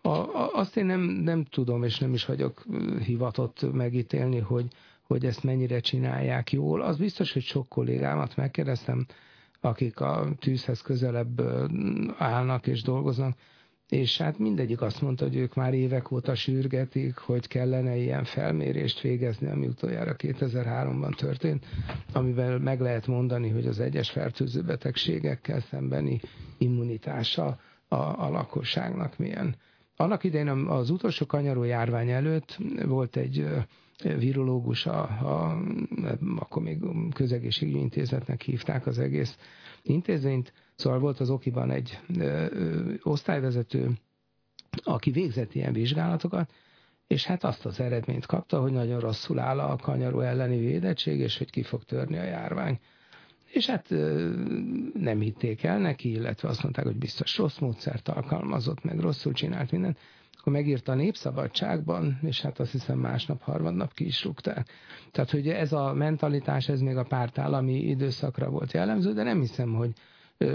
[0.03, 2.65] A, a, azt én nem, nem tudom, és nem is vagyok
[3.05, 4.67] hivatott megítélni, hogy,
[5.03, 6.83] hogy ezt mennyire csinálják jól.
[6.83, 9.07] Az biztos, hogy sok kollégámat megkérdeztem,
[9.61, 11.43] akik a tűzhez közelebb
[12.19, 13.37] állnak és dolgoznak,
[13.89, 19.01] és hát mindegyik azt mondta, hogy ők már évek óta sürgetik, hogy kellene ilyen felmérést
[19.01, 21.67] végezni, ami utoljára 2003-ban történt,
[22.13, 26.21] amivel meg lehet mondani, hogy az egyes fertőző betegségekkel szembeni
[26.59, 27.59] immunitása
[27.89, 29.57] a, a lakosságnak milyen.
[30.01, 33.47] Annak idején az utolsó kanyaró járvány előtt volt egy
[34.03, 35.63] virológus, a, a,
[36.37, 36.79] akkor még
[37.15, 39.39] közegészségügyi intézetnek hívták az egész
[39.83, 43.91] intézményt, szóval volt az Okiban egy ö, ö, osztályvezető,
[44.83, 46.53] aki végzett ilyen vizsgálatokat,
[47.07, 51.39] és hát azt az eredményt kapta, hogy nagyon rosszul áll a kanyaró elleni védettség, és
[51.39, 52.79] hogy ki fog törni a járvány.
[53.51, 53.89] És hát
[54.95, 59.71] nem hitték el neki, illetve azt mondták, hogy biztos rossz módszert alkalmazott, meg rosszul csinált
[59.71, 59.99] mindent.
[60.39, 64.69] Akkor megírta a Népszabadságban, és hát azt hiszem másnap, harmadnap ki is rúgták.
[65.13, 69.75] Tehát, hogy ez a mentalitás, ez még a pártállami időszakra volt jellemző, de nem hiszem,
[69.75, 69.93] hogy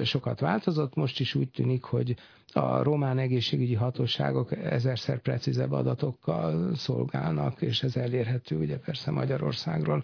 [0.04, 0.96] sokat változott.
[0.96, 2.16] Most is úgy tűnik, hogy
[2.54, 10.04] a román egészségügyi hatóságok ezerszer precízebb adatokkal szolgálnak, és ez elérhető ugye persze Magyarországról,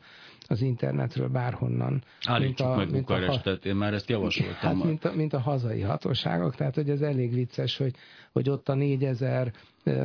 [0.49, 2.03] az internetről bárhonnan.
[2.25, 4.55] Állítsuk mint a, meg Bukarestet, én már ezt javasoltam.
[4.59, 7.95] Hát, mint a, mint a hazai hatóságok, tehát hogy ez elég vicces, hogy,
[8.31, 9.51] hogy ott a 4000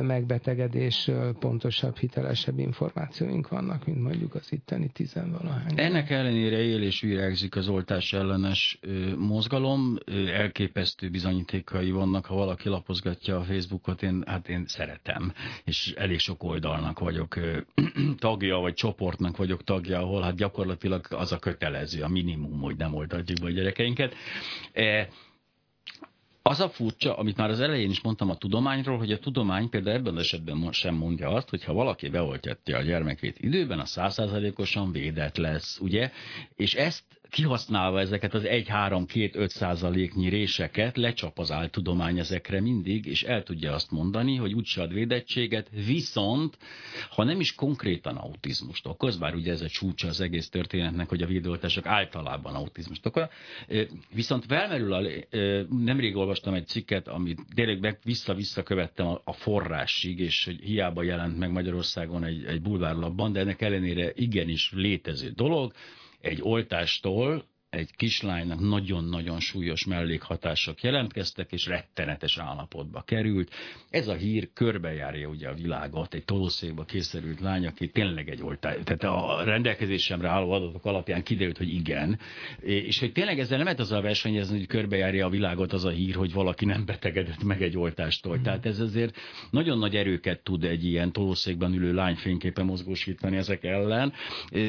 [0.01, 5.73] megbetegedés pontosabb, hitelesebb információink vannak, mint mondjuk az itteni tizenvalahány.
[5.75, 8.79] Ennek ellenére él és virágzik az oltás ellenes
[9.17, 9.97] mozgalom,
[10.33, 15.33] elképesztő bizonyítékai vannak, ha valaki lapozgatja a Facebookot, én, hát én szeretem,
[15.63, 17.35] és elég sok oldalnak vagyok
[18.17, 22.93] tagja, vagy csoportnak vagyok tagja, ahol hát gyakorlatilag az a kötelező, a minimum, hogy nem
[22.93, 24.15] oltatjuk be a gyerekeinket.
[26.47, 29.97] Az a furcsa, amit már az elején is mondtam a tudományról, hogy a tudomány például
[29.97, 34.91] ebben az esetben sem mondja azt, hogy ha valaki beoltja a gyermekét időben, a százszázalékosan
[34.91, 36.11] védett lesz, ugye?
[36.55, 37.03] És ezt
[37.35, 43.91] kihasználva ezeket az 1-3-2-5 százaléknyi réseket, lecsap az áltudomány ezekre mindig, és el tudja azt
[43.91, 46.57] mondani, hogy úgyse ad védettséget, viszont,
[47.09, 51.21] ha nem is konkrétan autizmust okoz, bár ugye ez a csúcsa az egész történetnek, hogy
[51.21, 53.27] a védőoltások általában autizmust okoz,
[54.13, 55.01] viszont felmerül, a,
[55.69, 61.51] nemrég olvastam egy cikket, amit tényleg vissza-vissza követtem a forrásig, és hogy hiába jelent meg
[61.51, 65.73] Magyarországon egy, egy bulvárlapban, de ennek ellenére igenis létező dolog,
[66.25, 73.51] egy oltástól egy kislánynak nagyon-nagyon súlyos mellékhatások jelentkeztek, és rettenetes állapotba került.
[73.89, 78.75] Ez a hír körbejárja ugye a világot, egy tolószékba készülült lány, aki tényleg egy oltás,
[78.83, 82.19] tehát a rendelkezésemre álló adatok alapján kiderült, hogy igen,
[82.59, 85.89] és hogy tényleg ezzel nem lehet az a versenyezni, hogy körbejárja a világot az a
[85.89, 88.37] hír, hogy valaki nem betegedett meg egy oltástól.
[88.37, 88.41] Mm.
[88.41, 89.15] Tehát ez azért
[89.49, 94.13] nagyon nagy erőket tud egy ilyen tolószékben ülő lány fényképe mozgósítani ezek ellen.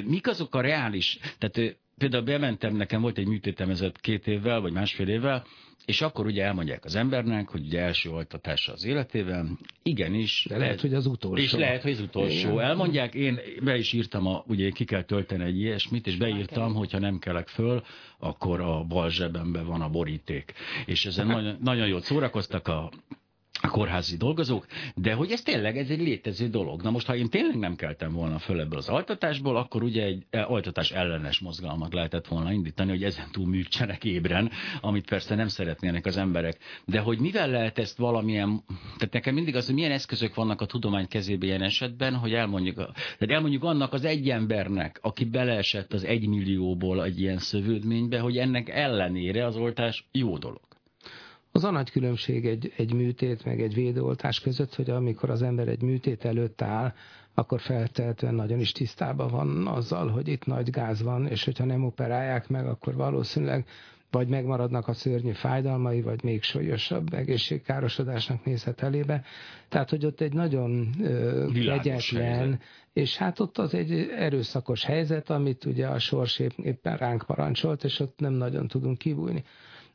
[0.04, 4.72] Mik azok a reális, tehát például bementem, nekem volt egy műtétem ezett két évvel, vagy
[4.72, 5.46] másfél évvel,
[5.86, 10.46] és akkor ugye elmondják az embernek, hogy ugye első oltatása az életében, igenis.
[10.48, 11.42] De lehet, hogy az utolsó.
[11.42, 12.50] És lehet, hogy az utolsó.
[12.52, 12.64] Igen.
[12.64, 16.98] Elmondják, én be is írtam, a, ugye ki kell tölteni egy ilyesmit, és beírtam, hogyha
[16.98, 17.82] nem kelek föl,
[18.18, 20.52] akkor a bal zsebemben van a boríték.
[20.86, 22.90] És ezen nagyon, nagyon jól szórakoztak a
[23.66, 26.82] a kórházi dolgozók, de hogy ez tényleg ez egy létező dolog.
[26.82, 30.26] Na most, ha én tényleg nem keltem volna föl ebből az altatásból, akkor ugye egy
[30.30, 34.50] e, altatás ellenes mozgalmat lehetett volna indítani, hogy ezen túl műtsenek ébren,
[34.80, 36.58] amit persze nem szeretnének az emberek.
[36.84, 38.64] De hogy mivel lehet ezt valamilyen,
[38.96, 42.76] tehát nekem mindig az, hogy milyen eszközök vannak a tudomány kezében ilyen esetben, hogy elmondjuk,
[42.76, 48.68] tehát elmondjuk annak az egy embernek, aki beleesett az egymillióból egy ilyen szövődménybe, hogy ennek
[48.68, 50.75] ellenére az oltás jó dolog.
[51.56, 55.68] Az a nagy különbség egy, egy műtét meg egy védőoltás között, hogy amikor az ember
[55.68, 56.92] egy műtét előtt áll,
[57.34, 61.84] akkor feltehetően nagyon is tisztában van azzal, hogy itt nagy gáz van, és hogyha nem
[61.84, 63.66] operálják meg, akkor valószínűleg
[64.10, 69.22] vagy megmaradnak a szörnyű fájdalmai, vagy még súlyosabb egészségkárosodásnak nézhet elébe.
[69.68, 70.90] Tehát, hogy ott egy nagyon
[71.54, 72.60] legyetlen,
[72.92, 78.00] és hát ott az egy erőszakos helyzet, amit ugye a sors éppen ránk parancsolt, és
[78.00, 79.44] ott nem nagyon tudunk kibújni.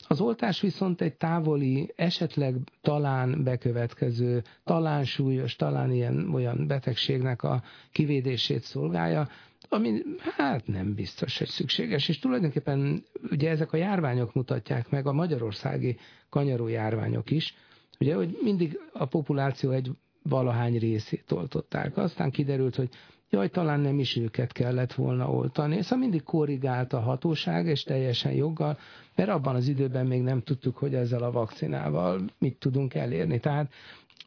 [0.08, 7.64] Az oltás viszont egy távoli, esetleg talán bekövetkező, talán súlyos, talán ilyen olyan betegségnek a
[7.92, 9.28] kivédését szolgálja,
[9.70, 12.10] ami hát nem biztos, hogy szükséges.
[12.10, 15.98] És tulajdonképpen ugye ezek a járványok mutatják meg, a magyarországi
[16.30, 17.56] kanyaró járványok is,
[18.00, 19.92] ugye, hogy mindig a populáció egy
[20.24, 21.98] valahány részét oltották.
[21.98, 22.90] Aztán kiderült, hogy
[23.32, 25.82] jaj, talán nem is őket kellett volna oltani.
[25.82, 28.78] Szóval mindig korrigált a hatóság, és teljesen joggal,
[29.16, 33.40] mert abban az időben még nem tudtuk, hogy ezzel a vakcinával mit tudunk elérni.
[33.40, 33.72] Tehát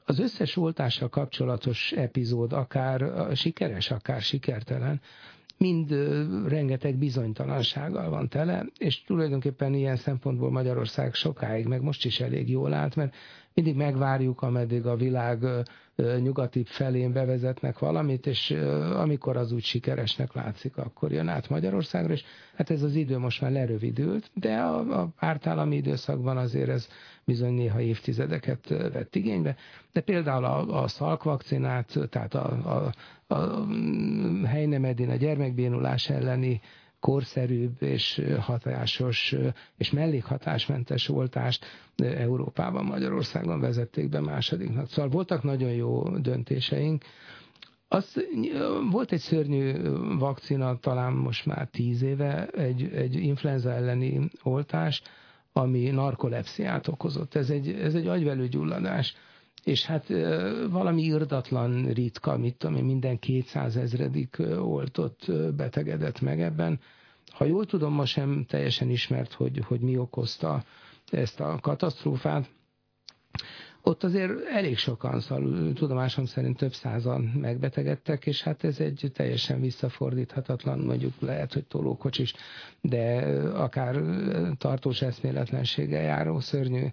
[0.04, 5.00] az összes oltással kapcsolatos epizód, akár sikeres, akár sikertelen,
[5.58, 5.90] mind
[6.48, 12.72] rengeteg bizonytalansággal van tele, és tulajdonképpen ilyen szempontból Magyarország sokáig, meg most is elég jól
[12.72, 13.14] állt, mert
[13.54, 15.46] mindig megvárjuk, ameddig a világ
[15.96, 18.50] nyugati felén bevezetnek valamit, és
[18.94, 22.24] amikor az úgy sikeresnek látszik, akkor jön át Magyarországra, és
[22.56, 26.88] hát ez az idő most már lerövidült, de a, a pártállami időszakban azért ez
[27.24, 29.56] bizony néha évtizedeket vett igénybe,
[29.92, 32.92] de például a, a szalkvakcinát, tehát a, a,
[33.34, 33.66] a
[34.46, 36.60] helynemedin, a gyermekbénulás elleni
[37.04, 39.34] korszerűbb és hatásos
[39.76, 41.64] és mellékhatásmentes oltást
[41.96, 44.88] Európában, Magyarországon vezették be másodiknak.
[44.88, 47.04] Szóval voltak nagyon jó döntéseink.
[47.88, 48.14] Az,
[48.90, 49.72] volt egy szörnyű
[50.18, 55.02] vakcina, talán most már tíz éve, egy, egy influenza elleni oltás,
[55.52, 57.34] ami narkolepsziát okozott.
[57.34, 59.14] Ez egy, ez egy agyvelőgyulladás
[59.64, 60.06] és hát
[60.70, 66.80] valami irdatlan ritka, mit tudom én, minden 200 ezredik oltott betegedett meg ebben.
[67.30, 70.64] Ha jól tudom, ma sem teljesen ismert, hogy, hogy mi okozta
[71.10, 72.50] ezt a katasztrófát.
[73.82, 79.60] Ott azért elég sokan, szóval tudomásom szerint több százan megbetegedtek, és hát ez egy teljesen
[79.60, 82.34] visszafordíthatatlan, mondjuk lehet, hogy tolókocsis,
[82.80, 83.16] de
[83.54, 84.02] akár
[84.58, 86.86] tartós eszméletlenséggel járó szörnyű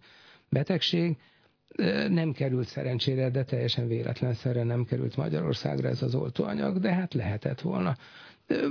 [0.49, 1.17] betegség
[2.09, 7.61] nem került szerencsére, de teljesen véletlenszerre nem került Magyarországra ez az oltóanyag, de hát lehetett
[7.61, 7.95] volna.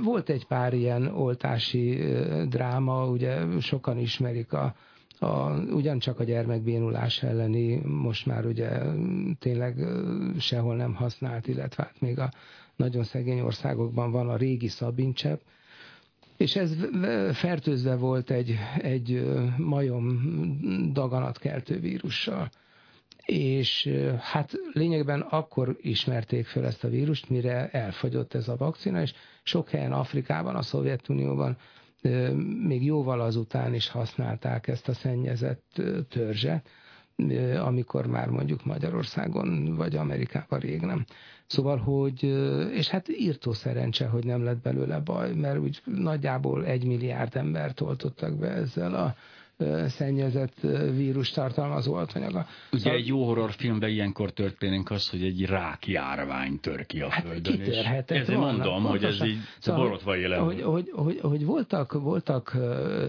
[0.03, 2.03] Volt egy pár ilyen oltási
[2.49, 4.75] dráma, ugye sokan ismerik a,
[5.19, 8.69] a, ugyancsak a gyermekbénulás elleni, most már ugye
[9.39, 9.85] tényleg
[10.39, 12.31] sehol nem használt, illetve hát még a
[12.75, 15.39] nagyon szegény országokban van a régi szabincsepp,
[16.37, 16.75] és ez
[17.31, 20.21] fertőzve volt egy, egy majom
[20.93, 22.49] daganatkeltő vírussal.
[23.31, 23.89] És
[24.19, 29.13] hát lényegben akkor ismerték fel ezt a vírust, mire elfogyott ez a vakcina, és
[29.43, 31.57] sok helyen Afrikában, a Szovjetunióban
[32.67, 36.69] még jóval azután is használták ezt a szennyezett törzset,
[37.59, 41.05] amikor már mondjuk Magyarországon vagy Amerikában rég nem.
[41.47, 42.23] Szóval, hogy,
[42.73, 47.81] és hát írtó szerencse, hogy nem lett belőle baj, mert úgy nagyjából egy milliárd embert
[47.81, 49.15] oltottak be ezzel a
[49.87, 50.59] szennyezett
[50.95, 52.45] vírus tartalmazó oltanyaga.
[52.71, 52.97] Ugye szóval...
[52.97, 57.57] egy jó horrorfilmben ilyenkor történik az, hogy egy rákjárvány tör ki a hát földön.
[57.57, 60.43] Kitörhetett ezért mondom, hogy ez így szóval, borotva jelen.
[60.43, 62.57] Hogy, hogy, hogy, hogy voltak, voltak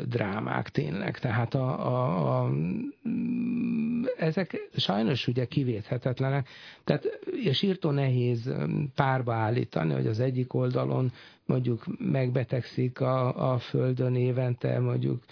[0.08, 2.50] drámák tényleg, tehát a, a, a,
[4.16, 6.48] ezek sajnos ugye kivéthetetlenek,
[6.84, 7.04] tehát
[7.44, 8.52] és írtó nehéz
[8.94, 11.12] párba állítani, hogy az egyik oldalon
[11.46, 15.22] mondjuk megbetegszik a, a földön évente mondjuk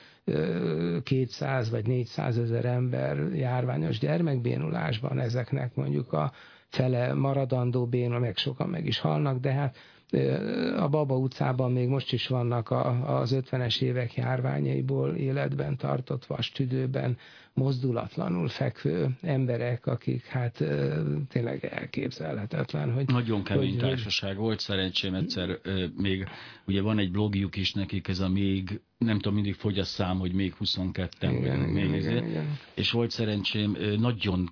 [1.02, 6.32] 200 vagy 400 ezer ember járványos gyermekbénulásban, ezeknek mondjuk a
[6.68, 9.76] fele maradandó bénul, meg sokan meg is halnak, de hát
[10.76, 17.16] a Baba utcában még most is vannak a, az 50-es évek járványaiból életben tartott vastüdőben
[17.52, 20.64] mozdulatlanul fekvő emberek, akik hát
[21.28, 23.06] tényleg elképzelhetetlen, hogy...
[23.06, 25.58] Nagyon kemény hogy, társaság volt, szerencsém egyszer
[25.96, 26.28] még,
[26.66, 30.18] ugye van egy blogjuk is nekik, ez a még nem tudom, mindig fogy a szám,
[30.18, 32.58] hogy még 22-en, igen, még igen, igen, igen.
[32.74, 34.50] és volt szerencsém, nagyon,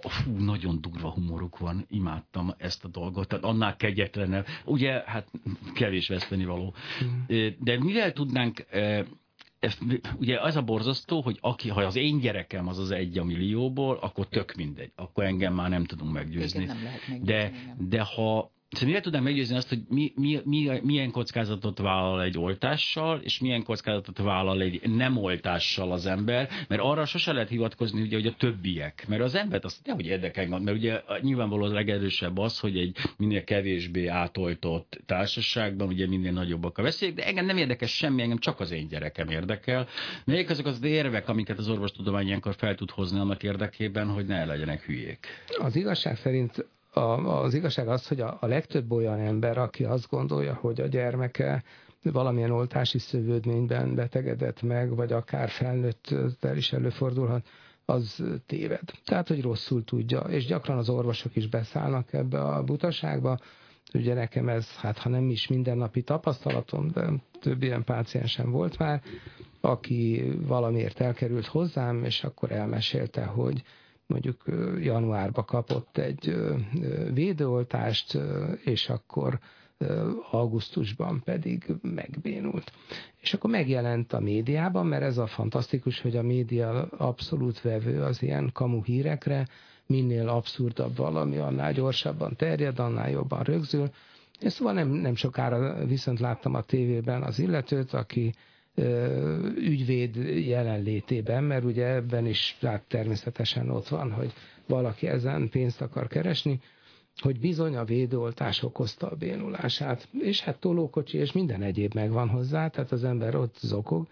[0.00, 5.30] fú, nagyon durva humoruk van, imádtam ezt a dolgot, tehát annál kegyetlenebb, ugye, hát
[5.74, 6.74] kevés veszteni való.
[7.04, 7.46] Mm.
[7.58, 8.66] De mivel tudnánk
[9.64, 9.82] ezt,
[10.18, 13.96] ugye az a borzasztó, hogy aki, ha az én gyerekem az az egy a millióból,
[13.96, 14.92] akkor tök mindegy.
[14.96, 16.62] Akkor engem már nem tudunk meggyőzni.
[16.62, 17.52] Igen, nem lehet meggyőzni de,
[17.88, 22.38] de ha Szóval mire tudnám meggyőzni azt, hogy mi, mi, mi, milyen kockázatot vállal egy
[22.38, 28.00] oltással, és milyen kockázatot vállal egy nem oltással az ember, mert arra sose lehet hivatkozni,
[28.00, 29.04] ugye, hogy a többiek.
[29.08, 33.44] Mert az embert azt hogy érdekel, mert ugye nyilvánvalóan a legerősebb az, hogy egy minél
[33.44, 38.60] kevésbé átoltott társaságban ugye minél nagyobbak a veszélyek, de engem nem érdekel semmi, engem csak
[38.60, 39.88] az én gyerekem érdekel.
[40.24, 44.44] Melyik azok az érvek, amiket az orvostudomány ilyenkor fel tud hozni annak érdekében, hogy ne
[44.44, 45.26] legyenek hülyék?
[45.58, 50.08] Az igazság szerint a, az igazság az, hogy a, a legtöbb olyan ember, aki azt
[50.08, 51.62] gondolja, hogy a gyermeke
[52.02, 57.46] valamilyen oltási szövődményben betegedett meg, vagy akár felnőttel is előfordulhat,
[57.84, 58.80] az téved.
[59.04, 63.38] Tehát, hogy rosszul tudja, és gyakran az orvosok is beszállnak ebbe a butaságba.
[63.94, 69.02] Ugye nekem ez, hát ha nem is mindennapi tapasztalatom, de több ilyen páciensem volt már,
[69.60, 73.62] aki valamiért elkerült hozzám, és akkor elmesélte, hogy
[74.06, 74.42] mondjuk
[74.80, 76.36] januárba kapott egy
[77.12, 78.18] védőoltást,
[78.64, 79.38] és akkor
[80.30, 82.72] augusztusban pedig megbénult.
[83.20, 88.22] És akkor megjelent a médiában, mert ez a fantasztikus, hogy a média abszolút vevő az
[88.22, 89.48] ilyen kamu hírekre,
[89.86, 93.90] minél abszurdabb valami, annál gyorsabban terjed, annál jobban rögzül.
[94.40, 98.34] És szóval nem, nem sokára viszont láttam a tévében az illetőt, aki
[99.56, 104.32] ügyvéd jelenlétében, mert ugye ebben is hát természetesen ott van, hogy
[104.66, 106.60] valaki ezen pénzt akar keresni,
[107.20, 112.68] hogy bizony a védőoltás okozta a bénulását, és hát tolókocsi és minden egyéb megvan hozzá,
[112.68, 114.06] tehát az ember ott zokog,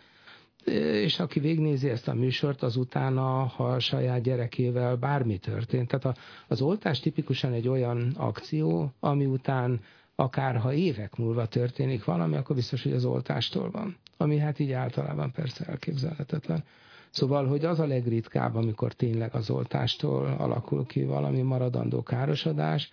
[0.64, 5.88] és aki végnézi ezt a műsort, az utána, ha a saját gyerekével bármi történt.
[5.88, 9.80] Tehát az oltás tipikusan egy olyan akció, ami után
[10.14, 13.96] akár ha évek múlva történik valami, akkor biztos, hogy az oltástól van.
[14.22, 16.64] Ami hát így általában persze elképzelhetetlen.
[17.10, 22.92] Szóval, hogy az a legritkább, amikor tényleg az oltástól alakul ki valami maradandó károsodás,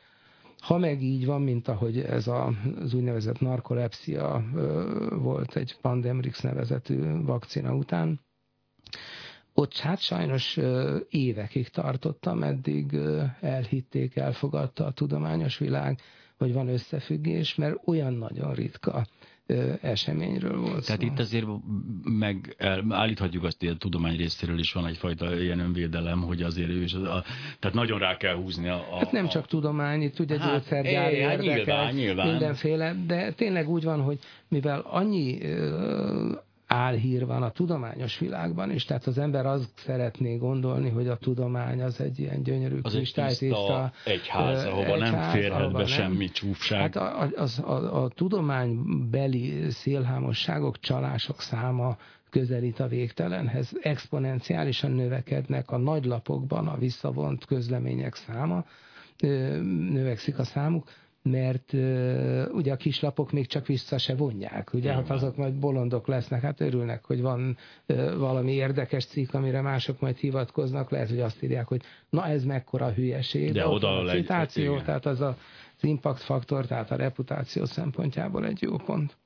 [0.59, 4.43] ha meg így van, mint ahogy ez a, az úgynevezett narkolepsia
[5.09, 8.19] volt egy Pandemrix nevezetű vakcina után,
[9.53, 10.59] ott hát sajnos
[11.09, 12.97] évekig tartottam, meddig
[13.41, 15.99] elhitték, elfogadta a tudományos világ,
[16.37, 19.05] hogy van összefüggés, mert olyan nagyon ritka
[19.81, 21.07] eseményről volt Tehát szó.
[21.07, 21.45] itt azért
[22.03, 22.55] meg
[22.89, 26.93] állíthatjuk azt, hogy a tudomány részéről is van egyfajta ilyen önvédelem, hogy azért ő is,
[26.93, 27.23] a,
[27.59, 28.75] tehát nagyon rá kell húzni a...
[28.91, 32.29] a hát nem csak tudomány, itt ugye hát, gyógyszergyár érdekel, nyilván, nyilván.
[32.29, 35.37] mindenféle, de tényleg úgy van, hogy mivel annyi
[36.71, 41.81] álhír van a tudományos világban is, tehát az ember azt szeretné gondolni, hogy a tudomány
[41.81, 46.79] az egy ilyen gyönyörű az kristálytiszta egyház, ahova egy nem férhet be semmi csúfság.
[46.79, 47.29] Hát a, a,
[47.61, 51.97] a, a, a tudománybeli szélhámosságok, csalások száma
[52.29, 53.71] közelít a végtelenhez.
[53.81, 58.65] Exponenciálisan növekednek a nagylapokban a visszavont közlemények száma,
[59.91, 60.87] növekszik a számuk,
[61.21, 66.07] mert uh, ugye a kislapok még csak vissza se vonják, ugye, hát azok majd bolondok
[66.07, 67.57] lesznek, hát örülnek, hogy van
[67.87, 72.43] uh, valami érdekes cikk, amire mások majd hivatkoznak, lehet, hogy azt írják, hogy na ez
[72.43, 73.51] mekkora hülyeség.
[73.51, 75.37] De oda a citáció, tehát az a,
[75.77, 79.17] az impact faktor, tehát a reputáció szempontjából egy jó pont.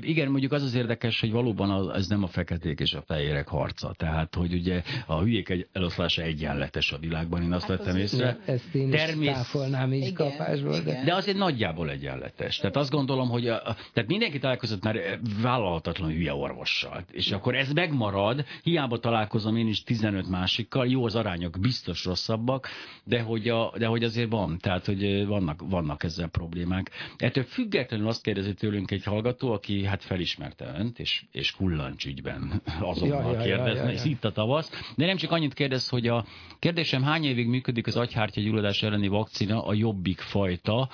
[0.00, 3.94] Igen, mondjuk az az érdekes, hogy valóban ez nem a feketék és a fehérek harca.
[3.96, 8.38] Tehát, hogy ugye a hülyék egy, eloszlása egyenletes a világban, én azt hát vettem észre.
[8.44, 9.38] Ezt én Termész...
[9.54, 9.54] is
[9.92, 10.80] így igen, kapásból.
[10.80, 11.02] De...
[11.04, 12.56] de azért nagyjából egyenletes.
[12.56, 17.04] Tehát azt gondolom, hogy a, tehát mindenki találkozott már vállalhatatlan hülye orvossal.
[17.12, 22.68] És akkor ez megmarad, hiába találkozom én is 15 másikkal, jó az arányok biztos rosszabbak,
[23.04, 26.90] de hogy, a, de hogy azért van, tehát hogy vannak, vannak ezzel problémák.
[27.16, 32.62] Ettől függetlenül azt kérdezi tőlünk egy hallgató, hallgató, aki hát felismerte önt, és, és kullancsügyben
[32.80, 34.10] azonnal ja, kérdezne, ja, ja, ja.
[34.10, 34.70] itt a tavasz.
[34.96, 36.24] De nem csak annyit kérdez, hogy a
[36.58, 40.88] kérdésem hány évig működik az agyhártya gyulladás elleni vakcina, a jobbik fajta,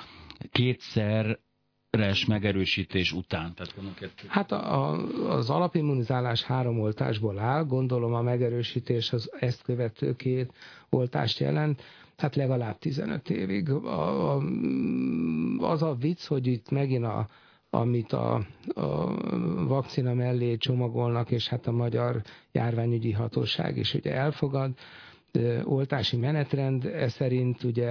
[0.50, 1.38] kétszer
[1.90, 3.54] res megerősítés után.
[3.54, 3.74] Tehát
[4.26, 4.96] hát a, a,
[5.36, 10.52] az alapimmunizálás három oltásból áll, gondolom a megerősítés az ezt követő két
[10.90, 11.82] oltást jelent,
[12.16, 13.70] hát legalább 15 évig.
[13.70, 14.42] A, a,
[15.58, 17.28] az a vicc, hogy itt megint a
[17.74, 18.34] amit a,
[18.74, 19.14] a
[19.66, 24.70] vakcina mellé csomagolnak, és hát a Magyar Járványügyi Hatóság is ugye elfogad,
[25.64, 27.88] oltási menetrend, ez szerint ugye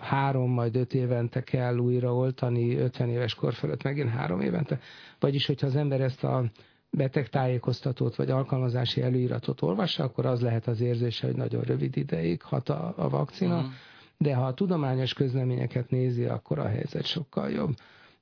[0.00, 4.78] három, majd öt évente kell újra oltani, 50 éves kor fölött megint három évente.
[5.20, 6.44] Vagyis, hogyha az ember ezt a
[6.90, 12.68] betegtájékoztatót vagy alkalmazási előíratot olvassa, akkor az lehet az érzése, hogy nagyon rövid ideig hat
[12.68, 13.72] a, a vakcina, uh-huh.
[14.18, 17.74] de ha a tudományos közleményeket nézi, akkor a helyzet sokkal jobb.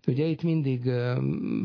[0.07, 0.91] Ugye itt mindig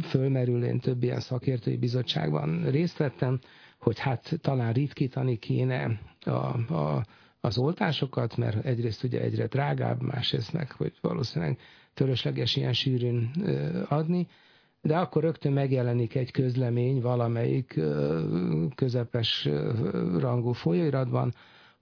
[0.03, 3.39] fölmerül, én több ilyen szakértői bizottságban részt vettem,
[3.79, 6.29] hogy hát talán ritkítani kéne a,
[6.73, 7.05] a,
[7.39, 11.59] az oltásokat, mert egyrészt ugye egyre drágább, másrészt meg, hogy valószínűleg
[11.93, 13.31] törösleges ilyen sűrűn
[13.89, 14.27] adni,
[14.81, 17.79] de akkor rögtön megjelenik egy közlemény valamelyik
[18.75, 19.49] közepes
[20.17, 21.33] rangú folyóiratban,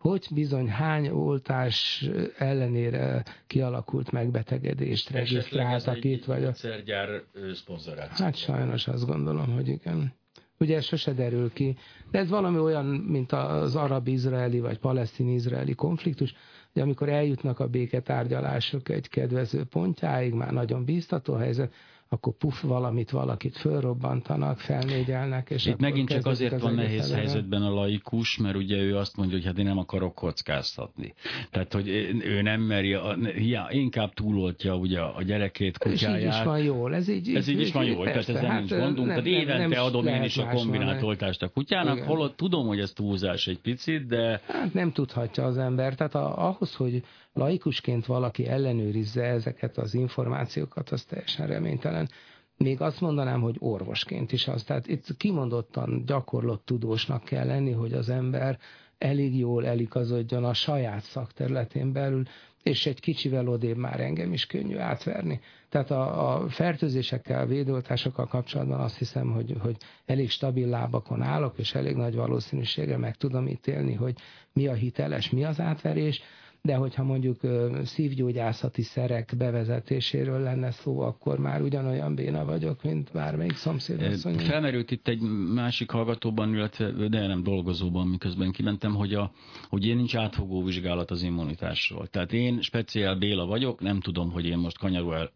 [0.09, 6.25] hogy bizony hány oltás ellenére kialakult megbetegedést regisztráltak itt.
[6.25, 6.53] Vagy a...
[6.85, 8.25] gyár szponzoráció.
[8.25, 10.13] Hát sajnos azt gondolom, hogy igen.
[10.59, 11.77] Ugye sose derül ki.
[12.11, 16.35] De ez valami olyan, mint az arab-izraeli vagy palesztin-izraeli konfliktus,
[16.73, 21.73] hogy amikor eljutnak a béketárgyalások egy kedvező pontjáig, már nagyon bíztató helyzet,
[22.09, 25.49] akkor puf, valamit valakit fölrobbantanak, felnégyelnek.
[25.49, 27.17] És Itt megint csak azért az van nehéz eleve.
[27.17, 31.13] helyzetben a laikus, mert ugye ő azt mondja, hogy hát én nem akarok kockáztatni.
[31.51, 31.89] Tehát, hogy
[32.23, 36.17] ő nem meri, a, ja, inkább túloltja ugye a gyerekét, kutyáját.
[36.17, 36.95] Ez így is van jól.
[36.95, 39.07] Ez így, ez így is van jól, persze, tehát ezzel hát, nincs gondunk.
[39.07, 42.07] Nem, tehát évente nem adom én is a kombinált oltást a kutyának, Igen.
[42.07, 44.41] holott tudom, hogy ez túlzás egy picit, de...
[44.47, 45.95] Hát nem tudhatja az ember.
[45.95, 47.03] Tehát a, ahhoz, hogy
[47.35, 52.09] laikusként valaki ellenőrizze ezeket az információkat, az teljesen reménytelen.
[52.57, 54.63] Még azt mondanám, hogy orvosként is az.
[54.63, 58.59] Tehát itt kimondottan gyakorlott tudósnak kell lenni, hogy az ember
[58.97, 62.23] elég jól eligazodjon a saját szakterületén belül,
[62.63, 65.39] és egy kicsivel odébb már engem is könnyű átverni.
[65.69, 71.75] Tehát a, a fertőzésekkel, védőoltásokkal kapcsolatban azt hiszem, hogy, hogy elég stabil lábakon állok, és
[71.75, 74.15] elég nagy valószínűséggel meg tudom ítélni, hogy
[74.53, 76.21] mi a hiteles, mi az átverés
[76.65, 77.39] de hogyha mondjuk
[77.83, 84.37] szívgyógyászati szerek bevezetéséről lenne szó, akkor már ugyanolyan béna vagyok, mint bármelyik szomszédasszony.
[84.37, 85.19] Felmerült itt egy
[85.53, 89.31] másik hallgatóban, illetve de nem dolgozóban, miközben kimentem, hogy, a,
[89.69, 92.07] hogy én nincs átfogó vizsgálat az immunitásról.
[92.07, 95.31] Tehát én speciál Béla vagyok, nem tudom, hogy én most kanyarul el,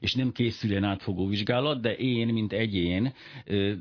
[0.00, 3.12] és nem készül ilyen átfogó vizsgálat, de én, mint egyén,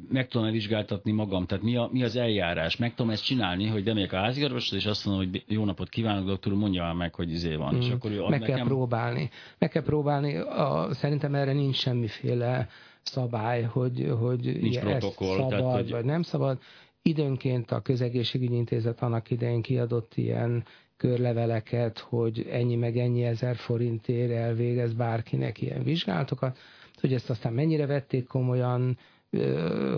[0.10, 1.46] meg tudom vizsgáltatni magam.
[1.46, 2.78] Tehát mi, a, mi az eljárás?
[2.78, 6.26] Meg tudom ezt csinálni, hogy megyek a háziorvoshoz, és azt mondom, hogy jó napot kívánok,
[6.26, 7.80] doktor mondja meg, hogy izé van, mm.
[7.80, 8.56] és akkor ő ad Meg nekem...
[8.56, 9.30] kell próbálni.
[9.58, 10.36] Meg kell próbálni.
[10.36, 12.68] A, szerintem erre nincs semmiféle
[13.02, 15.92] szabály, hogy, hogy nincs protokoll, szabad, tehát, hogy...
[15.92, 16.60] vagy nem szabad.
[17.02, 20.66] Időnként a közegészségügyi intézet annak idején kiadott ilyen
[20.98, 26.58] körleveleket, hogy ennyi meg ennyi ezer forintért elvégez bárkinek ilyen vizsgálatokat,
[27.00, 28.98] hogy ezt aztán mennyire vették komolyan,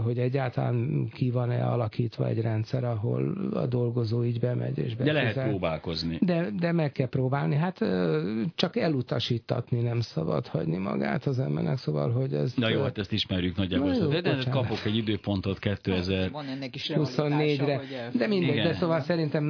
[0.03, 5.05] hogy egyáltalán ki van-e alakítva egy rendszer, ahol a dolgozó így bemegy és befizet.
[5.05, 6.17] De lehet próbálkozni.
[6.21, 7.55] De, de meg kell próbálni.
[7.55, 7.77] Hát
[8.55, 12.53] csak elutasítatni nem szabad hagyni magát az embernek, szóval, hogy ez...
[12.55, 13.93] Na jó, hát ezt ismerjük nagyjából.
[13.93, 17.81] jó, de, de kapok egy időpontot 2024-re.
[18.13, 18.67] De mindegy, Igen.
[18.67, 19.43] de szóval szerintem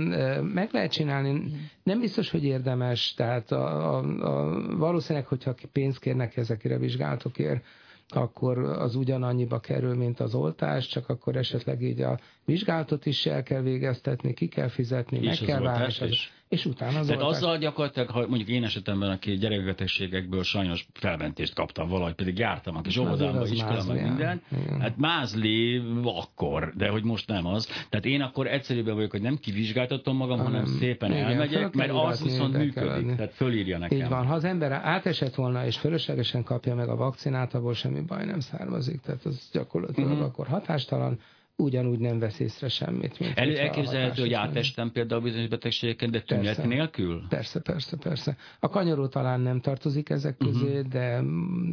[0.53, 1.43] meg lehet csinálni.
[1.83, 7.63] Nem biztos, hogy érdemes, tehát a, a, a, valószínűleg, hogyha pénzt kérnek ezekre a vizsgálatokért,
[8.09, 13.43] akkor az ugyanannyiba kerül, mint az oltás, csak akkor esetleg így a vizsgálatot is el
[13.43, 16.09] kell végeztetni, ki kell fizetni, és meg kell várni.
[16.49, 17.37] és utána az Tehát oltás...
[17.37, 22.81] azzal gyakorlatilag, ha mondjuk én esetemben, aki gyerekbetegségekből sajnos felmentést kaptam valahogy, pedig jártam a
[22.81, 24.79] kis óvodámba, iskolában, minden, igen.
[24.79, 27.65] hát mázli akkor, de hogy most nem az.
[27.89, 32.23] Tehát én akkor egyszerűbben vagyok, hogy nem kivizsgáltatom magam, hanem szépen igen, elmegyek, mert az
[32.23, 33.97] viszont működik, tehát fölírja nekem.
[33.97, 38.05] Így van, ha az ember átesett volna és fölöslegesen kapja meg a vakcinát, abból semmi
[38.05, 40.25] baj nem származik, tehát az gyakorlatilag uh-huh.
[40.25, 41.19] akkor hatástalan,
[41.55, 43.19] ugyanúgy nem vesz észre semmit.
[43.19, 47.25] Mint El, elképzelhető, hogy átestem például bizonyos betegségeken, de tünet persze, nélkül?
[47.29, 48.37] Persze, persze, persze.
[48.59, 50.87] A kanyaró talán nem tartozik ezek közé, uh-huh.
[50.87, 51.23] de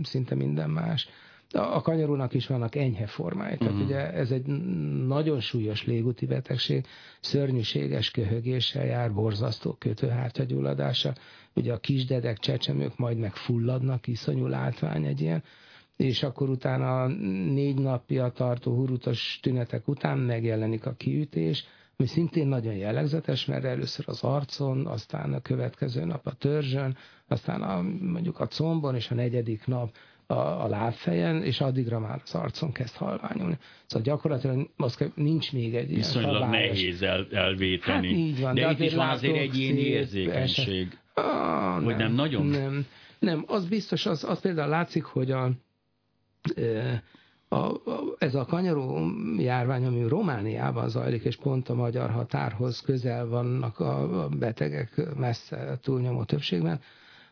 [0.02, 1.08] szinte minden más.
[1.52, 3.56] A kanyarónak is vannak enyhe formái.
[3.56, 3.86] Tehát uh-huh.
[3.86, 4.46] ugye ez egy
[5.06, 6.86] nagyon súlyos légúti betegség,
[7.20, 11.14] szörnyűséges köhögéssel jár, borzasztó kötőhártyagyulladása.
[11.54, 15.42] Ugye a kisdedek, csecsemők majd megfulladnak, iszonyú látvány egy ilyen
[15.96, 17.06] és akkor utána
[17.52, 21.64] négy napja tartó hurutos tünetek után megjelenik a kiütés,
[21.96, 26.96] ami szintén nagyon jellegzetes, mert először az arcon, aztán a következő nap a törzsön,
[27.28, 29.90] aztán a, mondjuk a combon, és a negyedik nap
[30.26, 33.58] a, a lábfejen, és addigra már az arcon kezd halványulni.
[33.86, 38.06] Szóval gyakorlatilag az, nincs még egy Viszonylag ilyen nehéz el, elvéteni.
[38.06, 38.54] Hát így van.
[38.54, 40.98] De, de itt is van azért egy ilyen érzékenység.
[41.14, 42.46] Ah, hogy nem, nem nagyon?
[42.46, 42.86] Nem,
[43.18, 45.50] nem, az biztos, az, az például látszik, hogy a,
[47.48, 47.80] a, a,
[48.18, 54.28] ez a kanyaró járvány, ami Romániában zajlik, és pont a magyar határhoz közel vannak a,
[54.38, 56.80] betegek messze túlnyomó többségben,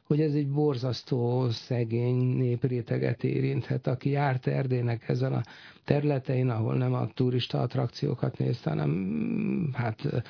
[0.03, 5.43] hogy ez egy borzasztó szegény népréteget érinthet, aki járt Erdélynek ezen a
[5.85, 10.25] területein, ahol nem a turista attrakciókat nézte, hanem hát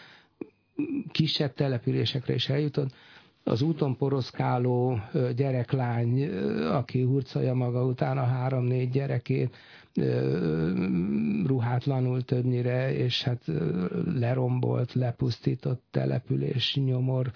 [1.12, 2.94] kisebb településekre is eljutott,
[3.45, 4.99] az úton poroszkáló
[5.36, 6.28] gyereklány,
[6.66, 9.57] aki hurcolja maga után a három-négy gyerekét,
[11.47, 13.43] ruhátlanul többnyire, és hát
[14.14, 17.30] lerombolt, lepusztított település, nyomor,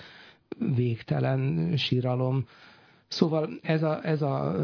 [0.74, 2.46] végtelen síralom.
[3.08, 4.56] Szóval ez a, ez a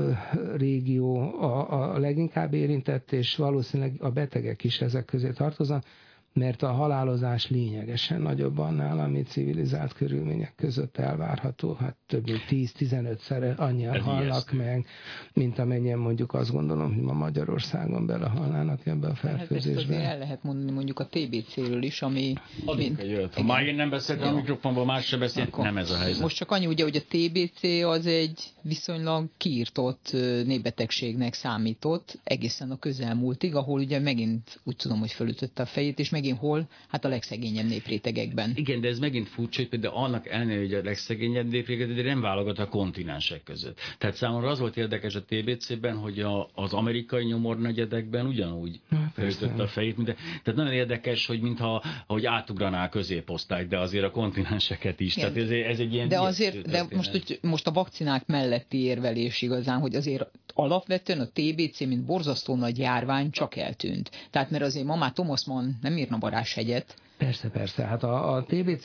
[0.56, 5.84] régió a, a leginkább érintett, és valószínűleg a betegek is ezek közé tartoznak
[6.32, 11.72] mert a halálozás lényegesen nagyobb annál, ami civilizált körülmények között elvárható.
[11.72, 14.56] Hát több mint 10-15-szere annyian Ez halnak ijesztő.
[14.56, 14.86] meg,
[15.32, 19.94] mint amennyien mondjuk azt gondolom, hogy ma Magyarországon belehalnának ebbe a fertőzésbe.
[19.94, 22.32] Hát ezt el lehet mondani mondjuk a TBC-ről is, ami...
[22.76, 25.90] Mint, egy Ha már én nem beszéltem a mikrofonból, más se beszélt, Akkor nem ez
[25.90, 26.22] a helyzet.
[26.22, 30.10] Most csak annyi, ugye, hogy a TBC az egy viszonylag kiirtott
[30.46, 36.10] népbetegségnek számított egészen a közelmúltig, ahol ugye megint úgy tudom, hogy fölütötte a fejét, és
[36.10, 36.68] meg megint hol?
[36.88, 38.52] Hát a legszegényebb néprétegekben.
[38.54, 42.20] Igen, de ez megint furcsa, hogy például annak ellenére, hogy a legszegényebb néprétegek, de nem
[42.20, 43.78] válogat a kontinensek között.
[43.98, 48.80] Tehát számomra az volt érdekes a TBC-ben, hogy a, az amerikai nyomornegyedekben ugyanúgy
[49.14, 49.96] felütött a fejét.
[49.96, 50.08] Mint,
[50.42, 55.16] tehát nagyon érdekes, hogy mintha hogy átugranál középosztályt, de azért a kontinenseket is.
[55.16, 55.32] Igen.
[55.32, 59.42] Tehát ez, ez egy ilyen de azért, de most, hogy most a vakcinák melletti érvelés
[59.42, 64.10] igazán, hogy azért alapvetően a TBC, mint borzasztó nagy járvány csak eltűnt.
[64.30, 66.94] Tehát mert azért ma már Thomas Mann nem írna varázshegyet.
[67.18, 67.84] Persze, persze.
[67.84, 68.84] Hát a, a TBC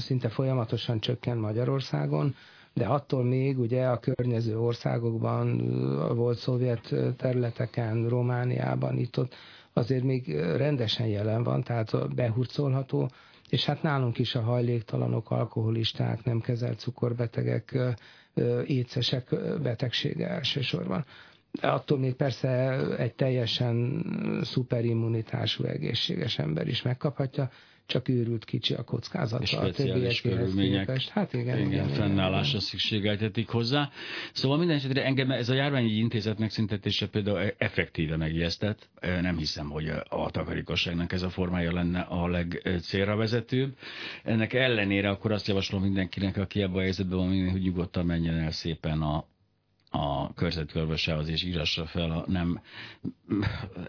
[0.00, 2.34] szinte folyamatosan csökken Magyarországon,
[2.74, 5.56] de attól még ugye a környező országokban,
[6.16, 9.34] volt szovjet területeken, Romániában, itt ott
[9.72, 13.10] azért még rendesen jelen van, tehát behurcolható,
[13.48, 17.78] és hát nálunk is a hajléktalanok, alkoholisták, nem kezelt cukorbetegek
[18.66, 19.28] écesek
[19.62, 21.04] betegsége elsősorban.
[21.60, 24.04] Attól még persze egy teljesen
[24.42, 27.50] szuperimmunitású, egészséges ember is megkaphatja,
[27.88, 31.08] csak őrült kicsi a kockázata a többiekhez képest.
[31.08, 32.60] Hát igen, igen, igen fennállásra igen.
[32.60, 33.90] szükségeltetik hozzá.
[34.32, 38.88] Szóval minden esetre engem ez a járványi intézet megszüntetése például effektíve megijesztett.
[39.00, 43.76] Nem hiszem, hogy a takarékosságnak ez a formája lenne a legcélra vezetőbb.
[44.24, 48.50] Ennek ellenére akkor azt javaslom mindenkinek, aki ebben a helyzetben van, hogy nyugodtan menjen el
[48.50, 49.24] szépen a,
[49.90, 52.60] a körzetőorvosához és írassa fel, a nem...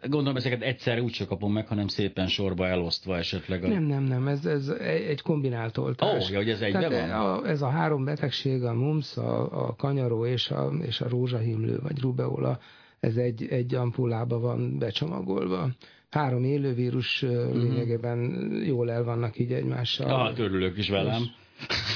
[0.01, 3.63] Gondolom, ezeket egyszerre úgy kapom meg, hanem szépen sorba elosztva esetleg.
[3.63, 3.67] A...
[3.67, 4.67] Nem, nem, nem, ez, ez
[5.07, 6.23] egy kombinált oltás.
[6.23, 7.09] Ó, oh, hogy ez egyben van?
[7.09, 11.79] A, ez a három betegség, a mumps, a, a kanyaró és a, és a rózsahimlő,
[11.81, 12.59] vagy rubeola,
[12.99, 15.69] ez egy, egy ampullába van becsomagolva.
[16.09, 17.59] Három élővírus mm-hmm.
[17.59, 20.25] lényegében jól el vannak így egymással.
[20.25, 21.21] Hát örülök is velem.
[21.21, 21.29] És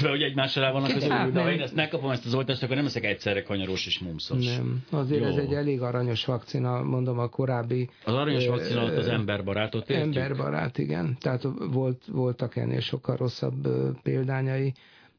[0.02, 2.76] hogy egymásra rá vannak az hát, de ha én ezt megkapom ezt az oltást, akkor
[2.76, 4.46] nem leszek egyszerre kanyaros és mumszos.
[4.46, 5.28] Nem, azért Jó.
[5.28, 7.90] ez egy elég aranyos vakcina, mondom a korábbi...
[8.06, 10.16] Az aranyos vakcina alatt az emberbarátot értjük?
[10.16, 11.18] Emberbarát, igen.
[11.20, 13.68] Tehát volt, voltak ennél sokkal rosszabb
[14.04, 14.74] példányai,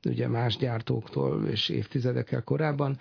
[0.05, 2.99] ugye más gyártóktól és évtizedekkel korábban.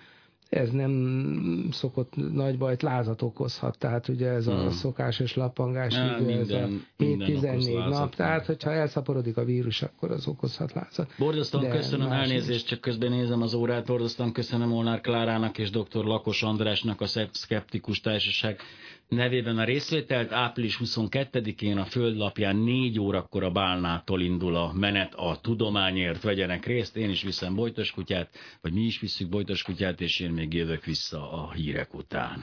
[0.54, 4.70] Ez nem szokott nagy bajt, lázat okozhat, tehát ugye ez a hmm.
[4.70, 10.26] szokásos lappangás, ja, idő, ez a 7-14 nap, tehát hogyha elszaporodik a vírus, akkor az
[10.26, 11.14] okozhat lázat.
[11.18, 16.04] Borzasztóan köszönöm, elnézést, csak közben nézem az órát, borzasztóan köszönöm Molnár Klárának és dr.
[16.04, 18.60] Lakos Andrásnak a Szeptikus Társaság
[19.08, 20.32] nevében a részvételt.
[20.32, 26.22] Április 22-én a Földlapján 4 órakor a Bálnától indul a menet a tudományért.
[26.22, 28.30] Vegyenek részt, én is viszem Bojtos kutyát,
[28.60, 32.42] vagy mi is visszük Bojtos kutyát, és én még jövök vissza a hírek után.